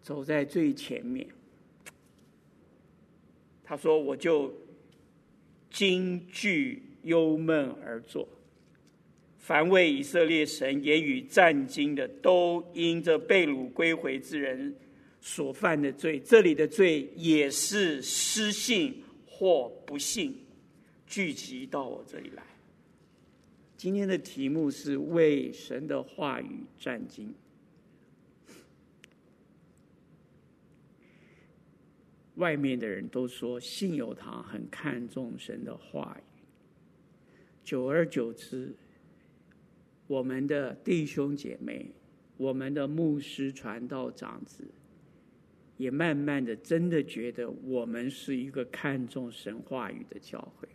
[0.00, 1.28] 走在最前面。
[3.62, 4.50] 他说：“我就
[5.70, 8.26] 惊惧忧闷而坐。”
[9.36, 14.74] 凡为以色列神言语战经的，都因这被掳归回之人
[15.20, 20.34] 所犯的罪，这里的罪也是失信或不信，
[21.08, 22.42] 聚集到我这里来，
[23.78, 27.34] 今天的题目是为神的话语战今。
[32.34, 36.42] 外面的人都说信友堂很看重神的话语。
[37.64, 38.74] 久而久之，
[40.06, 41.90] 我们的弟兄姐妹，
[42.36, 44.62] 我们的牧师、传道长子，
[45.78, 50.68] 也慢慢的真的觉得我们是一个看重神话语的教会。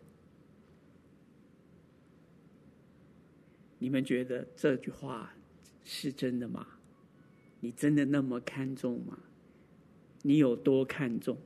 [3.83, 5.29] 你们觉得这句话
[5.83, 6.65] 是真的吗？
[7.59, 9.19] 你真的那么看重吗？
[10.21, 11.37] 你有多看重？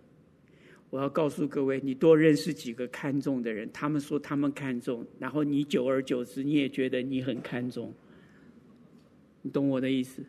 [0.92, 7.92] 我要告诉各位，你多认识几个看重的人，他们说他们看重，然后你久而久之，你也觉得你很看重。
[9.42, 10.24] 你懂我的意思？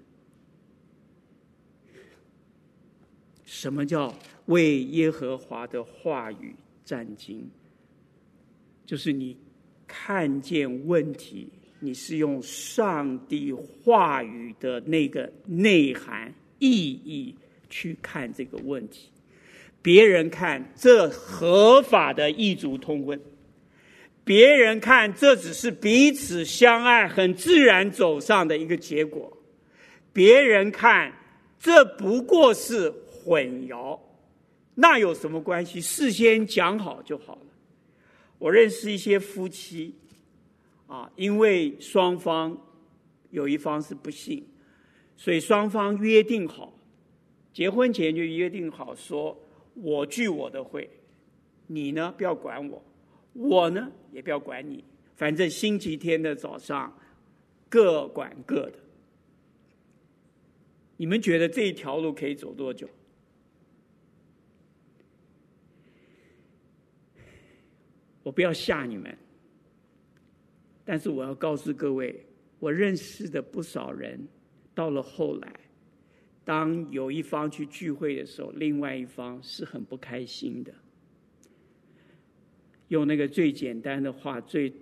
[3.44, 6.56] 什么叫为耶和华的话语
[6.86, 7.42] 战兢？
[8.86, 9.36] 就是你
[9.86, 11.50] 看见问题，
[11.80, 17.36] 你是用上帝话语的那个内涵意义
[17.70, 19.10] 去看这个问题。
[19.80, 23.20] 别人看这合法的异族通婚，
[24.24, 29.38] 别人看这只是彼此相爱、很自然走上的一个结果，
[30.12, 31.12] 别人看
[31.60, 33.98] 这不过是混淆，
[34.74, 35.80] 那有什么关系？
[35.80, 37.46] 事先讲好就好了。
[38.38, 39.94] 我认识一些夫妻。
[40.88, 42.58] 啊，因为双方
[43.30, 44.44] 有一方是不信，
[45.16, 46.76] 所以双方约定好，
[47.52, 49.38] 结婚前就约定好说：
[49.74, 50.90] 我聚我的会，
[51.66, 52.82] 你呢不要管我，
[53.34, 54.82] 我呢也不要管你，
[55.14, 56.98] 反正星期天的早上
[57.68, 58.78] 各管各的。
[60.96, 62.88] 你们觉得这一条路可以走多久？
[68.22, 69.16] 我不要吓你们。
[70.88, 72.24] 但是我要告诉各位，
[72.58, 74.26] 我认识的不少人，
[74.74, 75.60] 到了后来，
[76.46, 80.72] 当有一方去聚会的时候，另外一方是很不开心的。
[82.88, 84.72] 用那个最简单的话、最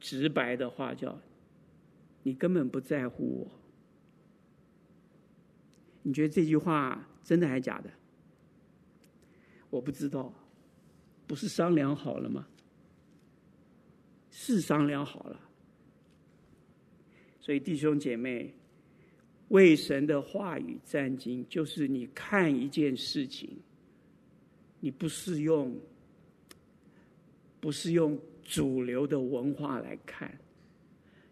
[0.00, 1.16] 直白的话叫
[2.24, 3.48] ：“你根本不在乎我。”
[6.02, 7.90] 你觉得这句话真的还是假的？
[9.70, 10.34] 我不知道，
[11.24, 12.48] 不是商量好了吗？
[14.38, 15.40] 是商量好了，
[17.40, 18.52] 所以弟兄姐妹，
[19.48, 23.48] 为神的话语战兢，就是你看一件事情，
[24.78, 25.74] 你不是用，
[27.60, 30.30] 不是用主流的文化来看，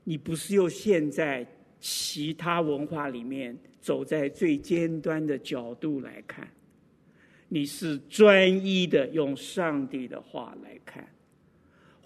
[0.03, 1.47] 你不是用现在
[1.79, 6.49] 其他文化里面走在最尖端的角度来看，
[7.49, 11.07] 你是专一的用上帝的话来看。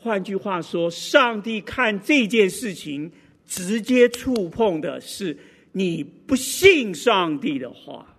[0.01, 3.11] 换句话说，上帝看这件事情，
[3.47, 5.37] 直接触碰的是
[5.73, 8.17] 你不信上帝的话，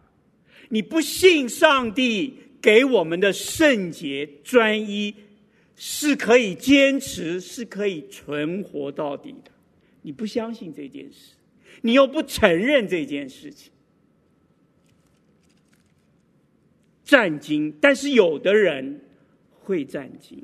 [0.68, 5.16] 你不信上帝给我们的圣洁专一
[5.76, 9.52] 是可以坚持，是可以存活到底的。
[10.02, 11.34] 你不相信这件事，
[11.82, 13.72] 你又不承认这件事情，
[17.06, 17.74] 战兢。
[17.80, 19.02] 但是有的人
[19.62, 20.38] 会战兢。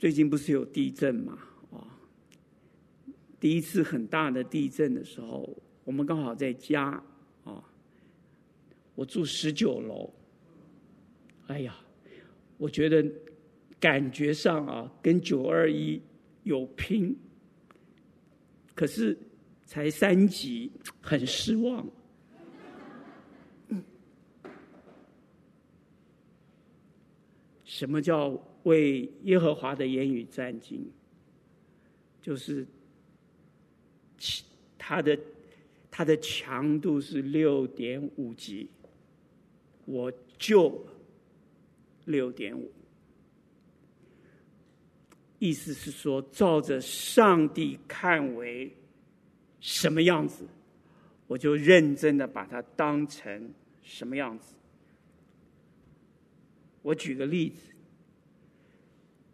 [0.00, 1.38] 最近不是有地震嘛？
[1.70, 1.84] 啊，
[3.38, 5.46] 第一次很大的地震的时候，
[5.84, 6.84] 我们刚好在家
[7.44, 7.62] 啊。
[8.94, 10.10] 我住十九楼，
[11.48, 11.76] 哎呀，
[12.56, 13.06] 我觉得
[13.78, 16.00] 感觉上啊，跟九二一
[16.44, 17.14] 有拼，
[18.74, 19.14] 可是
[19.66, 20.72] 才三级，
[21.02, 21.86] 很失望。
[27.64, 28.42] 什么叫？
[28.64, 30.80] 为耶和华的言语战兢，
[32.20, 32.66] 就是
[34.76, 35.18] 它的
[35.90, 38.68] 它的强度是六点五级，
[39.86, 40.86] 我就
[42.04, 42.70] 六点五，
[45.38, 48.70] 意思是说，照着上帝看为
[49.60, 50.44] 什么样子，
[51.26, 53.52] 我就认真的把它当成
[53.82, 54.54] 什么样子。
[56.82, 57.62] 我举个例子。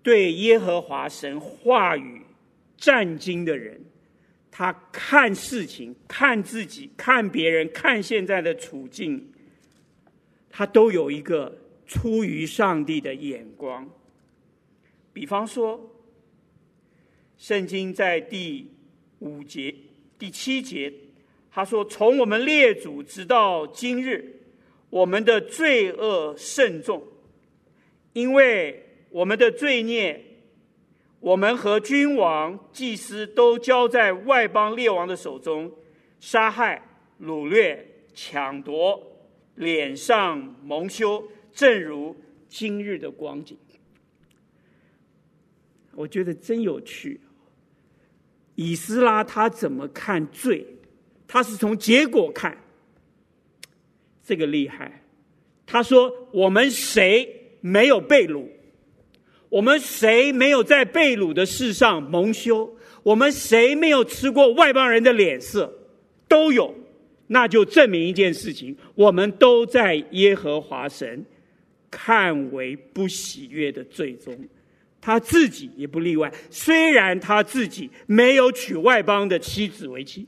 [0.06, 2.22] 对耶和华神话语
[2.76, 3.80] 战兢的人，
[4.52, 9.32] 他看事情、看自己、看别人、看现在的处境，
[10.48, 13.90] 他都有一个出于上帝的眼光。
[15.12, 15.90] 比方说，
[17.36, 18.70] 圣经在第
[19.18, 19.74] 五节、
[20.16, 20.92] 第七节，
[21.50, 24.42] 他说：“从我们列祖直到今日，
[24.88, 27.02] 我们的罪恶甚重，
[28.12, 28.84] 因为。”
[29.16, 30.22] 我们的罪孽，
[31.20, 35.72] 我们和君王、祭司都交在外邦列王的手中，
[36.20, 36.82] 杀害、
[37.22, 39.02] 掳掠、抢夺，
[39.54, 42.14] 脸上蒙羞，正如
[42.50, 43.56] 今日的光景。
[45.94, 47.18] 我觉得真有趣。
[48.54, 50.66] 以斯拉他怎么看罪？
[51.26, 52.62] 他是从结果看，
[54.22, 55.02] 这个厉害。
[55.64, 58.46] 他说：“我们谁没有被掳？
[59.48, 62.76] 我们谁没有在被掳的事上蒙羞？
[63.02, 65.72] 我们谁没有吃过外邦人的脸色？
[66.28, 66.74] 都有。
[67.28, 71.24] 那就证明一件事情：我们都在耶和华神
[71.90, 74.36] 看为不喜悦的罪中。
[75.00, 76.32] 他自己也不例外。
[76.50, 80.26] 虽然他自己没有娶外邦的妻子为妻。”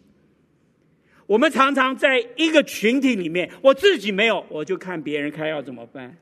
[1.27, 6.17] 我们常常在一个群体里面，我自己没有，我就看别人开要怎么办。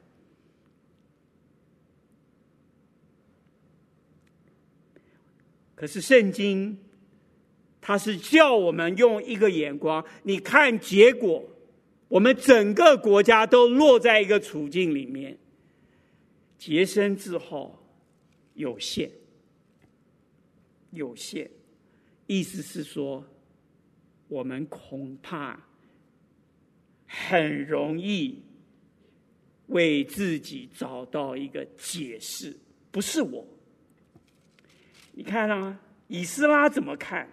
[5.77, 6.77] 可是圣经，
[7.81, 11.45] 它是叫我们用一个眼光，你看结果，
[12.09, 15.39] 我们整个国家都落在一个处境里面，
[16.59, 17.81] 洁身自好
[18.55, 19.09] 有限，
[20.91, 21.49] 有限，
[22.27, 23.25] 意思是说。
[24.29, 25.57] 我们恐怕
[27.07, 28.43] 很容易
[29.69, 32.57] 为自己找到一个解释，
[32.91, 33.47] 不是我。
[35.17, 37.27] 你看啊，以斯拉怎么看？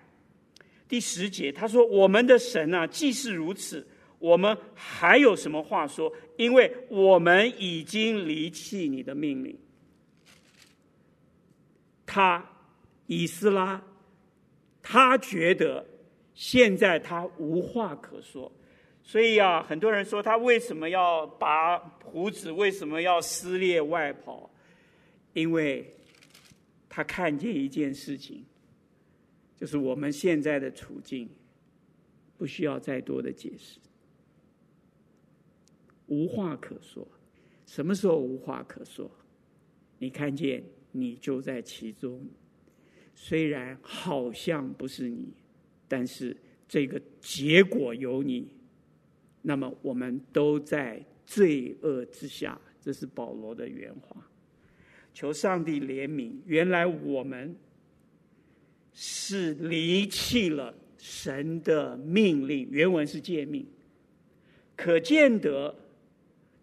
[0.87, 3.85] 第十节他说：“我们的神啊，既是如此，
[4.19, 6.09] 我们还有什么话说？
[6.37, 9.59] 因为我们已经离弃你的命令。”
[12.07, 12.43] 他
[13.07, 13.83] 以斯拉，
[14.81, 15.85] 他觉得。
[16.35, 18.51] 现在他无话可说，
[19.03, 22.51] 所以啊，很多人说他为什么要拔胡子？
[22.51, 24.49] 为什么要撕裂外袍？
[25.33, 25.95] 因为
[26.95, 28.45] 他看见一件事情，
[29.57, 31.27] 就是我们现在的处境
[32.37, 33.79] 不需要再多的解释，
[36.05, 37.07] 无话可说。
[37.65, 39.09] 什么时候无话可说？
[39.97, 42.23] 你看见你就在其中，
[43.15, 45.33] 虽然好像不是你。
[45.87, 46.37] 但是
[46.67, 48.55] 这个结果有你，
[49.41, 52.61] 那么我们都在罪恶之下。
[52.79, 54.29] 这是保罗的原话。
[55.13, 56.31] 求上帝怜悯。
[56.45, 57.55] 原来我们
[58.93, 63.65] 是离弃了神的命令，原文是诫命。
[64.75, 65.75] 可见得，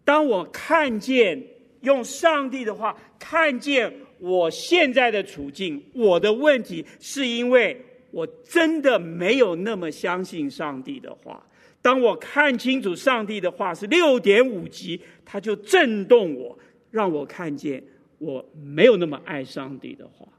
[0.03, 1.41] 当我看见
[1.81, 7.85] 用上帝的话看见我现在的处境，我的问题是因为。
[8.13, 11.41] 我真的没有那么相信上帝的话。
[11.81, 17.81] 当我看清楚上帝的话是六点五级，他就震动我，让我看见
[18.21, 20.31] 我没有那么爱上帝的话，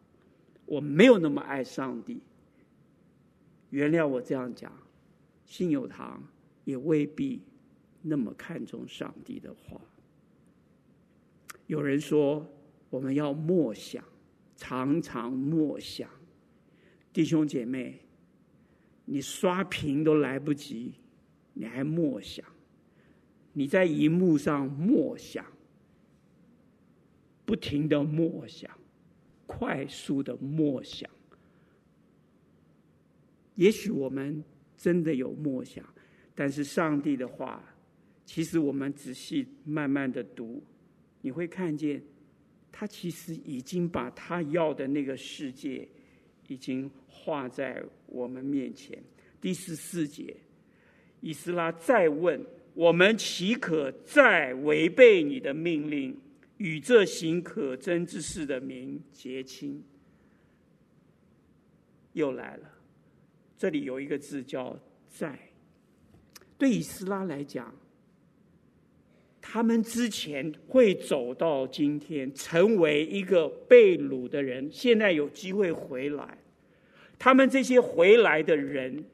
[0.66, 2.20] 我没有那么爱上帝。
[3.70, 4.72] 原谅我这样讲，
[5.44, 6.22] 信友堂
[6.64, 7.42] 也未必
[8.00, 9.80] 那么看重上帝的话。
[11.66, 12.46] 有人说，
[12.88, 14.04] 我们要默想，
[14.56, 16.08] 常常默想。
[17.12, 17.98] 弟兄姐妹，
[19.06, 20.92] 你刷屏都来不及，
[21.52, 22.46] 你还默想？
[23.52, 25.44] 你在荧幕上默想，
[27.52, 28.70] 不停的默想，
[29.46, 31.06] 快速的默想。
[33.56, 34.42] 也许我们
[34.74, 35.84] 真的有默想，
[36.34, 37.62] 但是上帝的话，
[38.24, 40.62] 其实我们仔细慢慢的读，
[41.20, 42.02] 你会看见，
[42.72, 45.86] 他其实已经把他要的那个世界。
[46.48, 48.98] 已经画在我们面前。
[49.42, 50.34] 第十四节，
[51.20, 52.42] 以斯拉再问
[52.72, 56.18] ：“我们岂可再违背你的命令，
[56.62, 59.82] 与这行可憎之事的民结亲？”
[62.14, 62.70] 又来了，
[63.58, 65.36] 这里有一个字叫“在”。
[66.56, 67.74] 对以斯拉来讲，
[69.40, 76.38] 他们之前会走到今天，成为一个被掳的人，现在有机会回来。
[77.18, 79.04] 他们这些回来的人，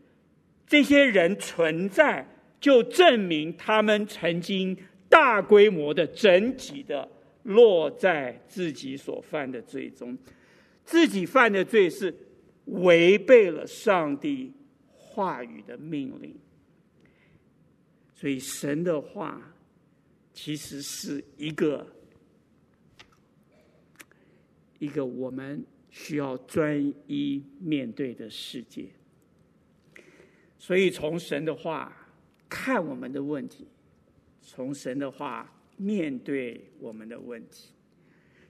[0.67, 2.29] 这些人存在，
[2.61, 4.77] 就证明他们曾经
[5.09, 7.09] 大规模的、整体的
[7.49, 10.17] 落在自己所犯的罪中。
[10.85, 12.15] 自己犯的罪是
[12.65, 14.53] 违背了上帝
[14.93, 16.35] 话语的命令，
[18.15, 19.55] 所以神的话
[20.33, 21.87] 其实是一个
[24.79, 25.65] 一个我们。
[25.91, 28.87] 需要专一面对的世界，
[30.57, 32.09] 所以从神的话
[32.49, 33.67] 看我们的问题，
[34.41, 37.71] 从神的话面对我们的问题，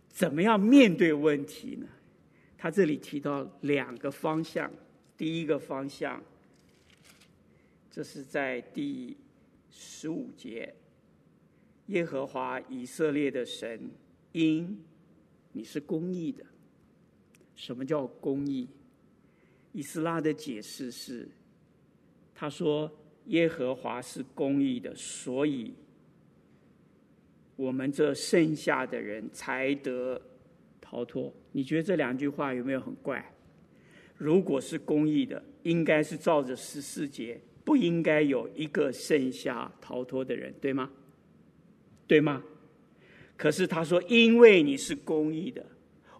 [0.08, 1.86] 怎么样面对问题呢？
[2.56, 4.68] 他这里提到两个方向，
[5.16, 6.20] 第一个方向，
[7.88, 9.16] 这是在第
[9.70, 10.74] 十五节，
[11.86, 13.88] 耶和华以色列的神，
[14.32, 14.82] 因
[15.52, 16.44] 你是公义的。
[17.54, 18.68] 什么叫公义？
[19.72, 21.28] 以斯拉的解释是，
[22.34, 22.90] 他说
[23.26, 25.74] 耶和华是公义的，所以
[27.58, 30.20] 我们这剩下的人才得
[30.80, 31.34] 逃脱。
[31.50, 33.34] 你觉得这两句话有没有很怪？
[34.16, 40.88] 如果是公义的，应该是照着十四节，不应该有一个剩下逃脱的人，对吗？
[42.06, 42.44] 对吗？
[43.36, 45.66] 可是他说，因为你是公义的。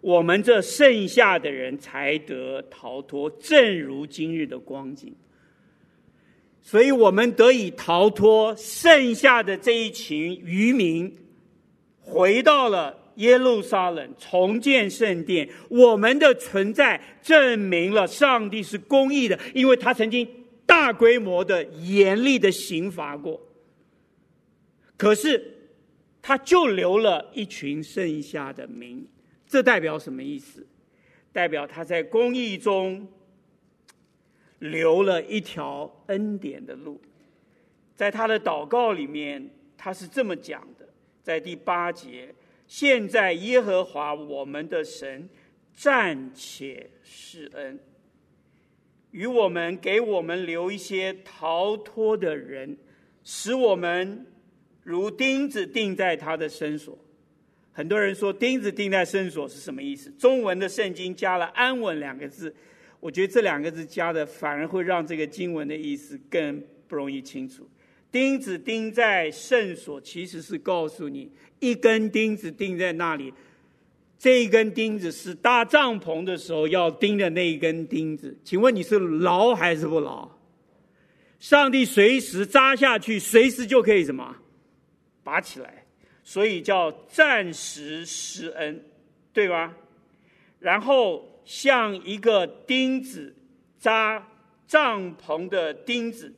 [0.01, 5.15] 我们这剩下的人才得逃脱，正如今日的光景。
[6.61, 11.13] 所以我们得以逃脱，剩下的这一群渔民
[12.09, 15.47] 回到了耶路撒冷，重建圣殿。
[15.69, 20.27] 我们的存在证明了上帝是公义的，因为他曾经
[20.65, 23.39] 大规模的、严厉的刑罚过。
[24.97, 25.55] 可是
[26.21, 29.07] 他就留了一群剩下的民。
[29.47, 30.67] 这代表什么意思？
[31.31, 33.07] 代表他在公义中
[34.59, 37.01] 留了一条恩典的路。
[37.95, 40.67] 在他的祷告里面，他是这么讲：
[41.29, 42.33] 在第八节，
[42.65, 45.29] 现在耶和华我们的神
[45.75, 47.79] 暂且施恩，
[49.11, 52.75] 与我们给我们留一些逃脱的人，
[53.23, 54.25] 使我们
[54.81, 56.91] 如钉子钉在他的身上。
[57.71, 60.09] 很多人说钉子钉在身所是什么意思？
[60.17, 62.51] 中文的圣经加了“安稳”两个字，
[62.99, 67.69] 我觉得这两个字加的反而会让这个经文的意思更不容易清楚。
[68.11, 73.33] 钉子钉在圣所，其实是告诉你一根钉子钉在那里，
[74.17, 78.37] 这一根钉子是搭帐篷的时候要钉的那一根钉子。
[78.43, 80.29] 请问你是牢还是不牢？
[81.39, 84.35] 上帝随时扎下去，随时就可以什么
[85.23, 85.85] 拔起来。
[86.21, 88.83] 所以叫暂时施恩，
[89.33, 89.75] 对吧？
[90.59, 93.33] 然后像一个钉子
[93.79, 94.27] 扎
[94.67, 96.31] 帐篷的钉子，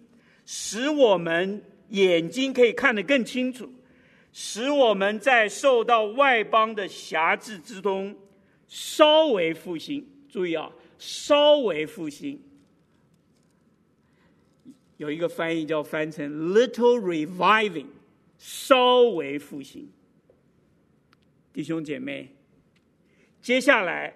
[0.46, 3.72] 使我们眼睛可以看得更清楚，
[4.32, 8.16] 使我们在受到外邦的辖制之中
[8.68, 10.08] 稍微复兴。
[10.30, 12.42] 注意啊，稍微复兴。
[14.98, 17.88] 有一个翻译叫翻成 “little reviving”。
[18.44, 19.88] 稍微复兴，
[21.54, 22.28] 弟兄姐妹，
[23.40, 24.16] 接下来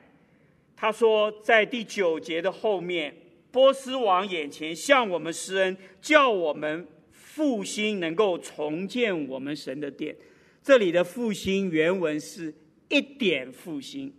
[0.76, 3.16] 他说，在第九节的后面，
[3.56, 10.14] 波斯王眼前向我们施恩，叫我们复兴，能够重建我们神的殿。
[10.62, 12.54] 这里的复兴原文是
[12.90, 14.14] 一点复兴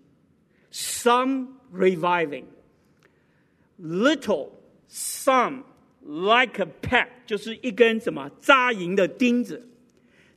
[0.72, 4.52] ，some reviving，little
[4.88, 5.64] some
[6.00, 9.68] like a peck，就是一根什么扎营的钉子。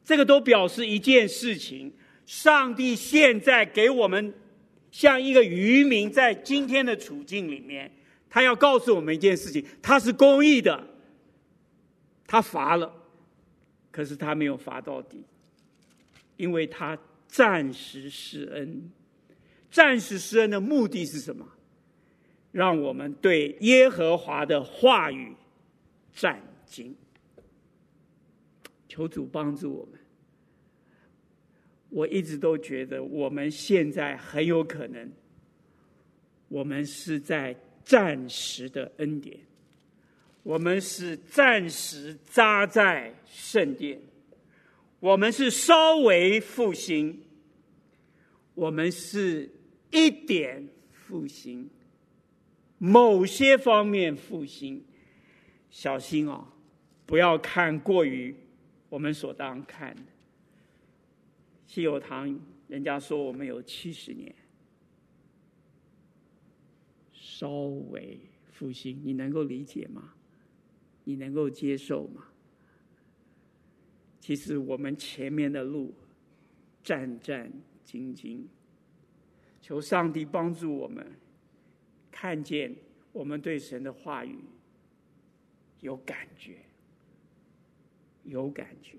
[0.03, 1.93] 这个都表示一件事情：
[2.25, 4.33] 上帝现在给我们
[4.91, 7.89] 像一个渔民，在今天的处境里面，
[8.29, 10.87] 他要告诉我们一件事情：他是公义的，
[12.27, 12.93] 他罚了，
[13.91, 15.23] 可是他没有罚到底，
[16.37, 18.91] 因为他暂时施恩。
[19.71, 21.47] 暂时施恩的目的是什么？
[22.51, 25.35] 让我们对耶和华的话语
[26.11, 26.95] 战惊。
[28.87, 29.99] 求主帮助我们。
[31.89, 35.11] 我一直都觉得，我们现在很有可能，
[36.47, 37.55] 我们是在
[37.89, 39.35] 暂时的恩典，
[40.43, 43.99] 我们是暂时扎在圣殿，
[44.99, 47.19] 我们是稍微复兴，
[48.53, 49.49] 我们是
[49.89, 51.67] 一点复兴，
[52.77, 54.85] 某些方面复兴，
[55.71, 56.47] 小心哦，
[57.07, 58.35] 不要看过于
[58.87, 60.03] 我们所当看的。
[61.65, 64.31] 西友堂，人家说我们有七十年，
[67.39, 67.49] 稍
[67.89, 68.19] 微
[68.51, 70.13] 复兴，你能够理解吗？
[71.05, 72.27] 你能够接受吗？
[74.19, 75.93] 其实我们前面的路
[76.83, 77.49] 战战
[77.85, 78.41] 兢兢，
[79.61, 81.15] 求上帝帮助我们，
[82.11, 82.75] 看见
[83.13, 84.37] 我们对神的话语
[85.79, 86.57] 有感觉，
[88.25, 88.97] 有感觉。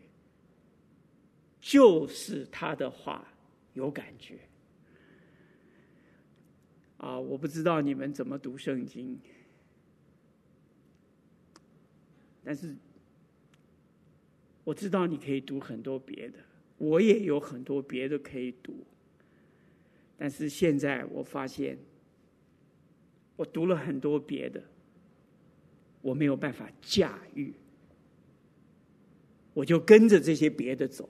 [1.61, 3.31] 就是他的话
[3.75, 4.39] 有感觉
[7.01, 7.19] 啊！
[7.19, 9.19] 我不知道你们怎么读圣经，
[12.45, 12.77] 但是
[14.65, 16.39] 我知道你可以读很多别的，
[16.77, 18.85] 我也有很多别的可以读。
[20.19, 21.79] 但是现在我发现，
[23.37, 24.63] 我读了很多别的，
[26.03, 27.55] 我没有办法驾驭，
[29.55, 31.09] 我就跟着这些别的走。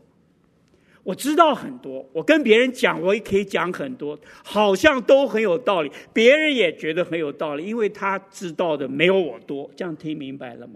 [1.03, 9.71] 我知道很多，我跟别人讲，我也可以讲很多，好像都很有道理，别人也觉得很有道理，因为他知道的没有我多。
[9.75, 10.75] 这样听明白了吗？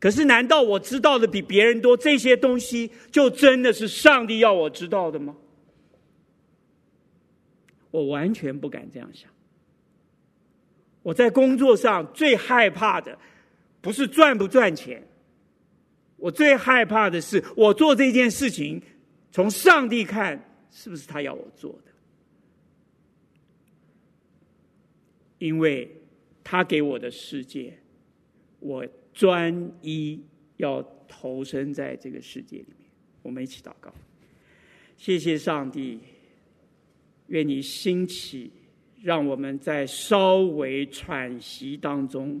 [0.00, 1.96] 可是，难道我知道的比别人多？
[1.96, 5.36] 这些东西就真的是上帝要我知道的吗？
[7.92, 9.30] 我完全不敢这样想。
[11.02, 13.16] 我在工作上最害怕的，
[13.80, 15.06] 不是赚不赚钱。
[16.22, 18.80] 我最害怕的是，我做这件事情，
[19.32, 21.90] 从上帝看，是不是他要我做的？
[25.38, 25.90] 因为
[26.44, 27.76] 他给我的世界，
[28.60, 30.22] 我专一
[30.58, 32.88] 要投身在这个世界里面。
[33.22, 33.92] 我们一起祷告，
[34.96, 35.98] 谢谢上帝，
[37.26, 38.52] 愿你兴起，
[39.02, 42.40] 让我们在稍微喘息当中。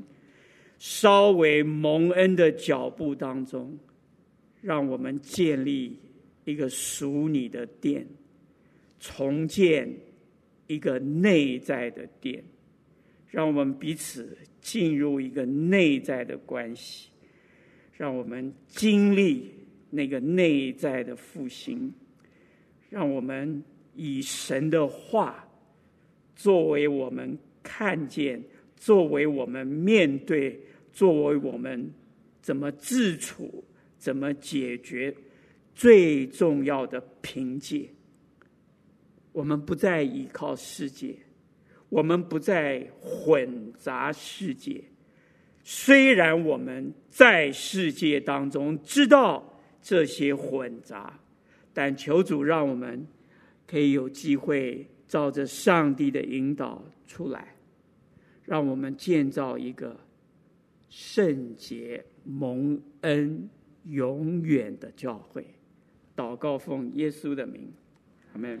[0.84, 3.78] 稍微蒙恩的脚步当中，
[4.60, 5.96] 让我们建立
[6.44, 8.04] 一个属你的殿，
[8.98, 9.88] 重建
[10.66, 12.42] 一个内在的殿，
[13.30, 17.10] 让我们彼此进入一个内在的关系，
[17.96, 19.52] 让我们经历
[19.88, 21.94] 那个内在的复兴，
[22.90, 23.62] 让我们
[23.94, 25.48] 以神的话
[26.34, 28.42] 作为我们看见，
[28.74, 30.60] 作为我们面对。
[30.92, 31.90] 作为我们
[32.42, 33.64] 怎么自处、
[33.96, 35.14] 怎么解决
[35.74, 37.88] 最重要的凭借，
[39.32, 41.16] 我们不再依靠世界，
[41.88, 44.84] 我们不再混杂世界。
[45.64, 51.18] 虽然我们在世界当中知道这些混杂，
[51.72, 53.06] 但求主让我们
[53.66, 57.56] 可以有机会照着上帝的引导出来，
[58.44, 59.96] 让我们建造一个。
[60.94, 63.48] 圣洁蒙恩
[63.84, 65.46] 永远的教会，
[66.14, 67.72] 祷告奉耶稣的名，
[68.34, 68.60] 阿门。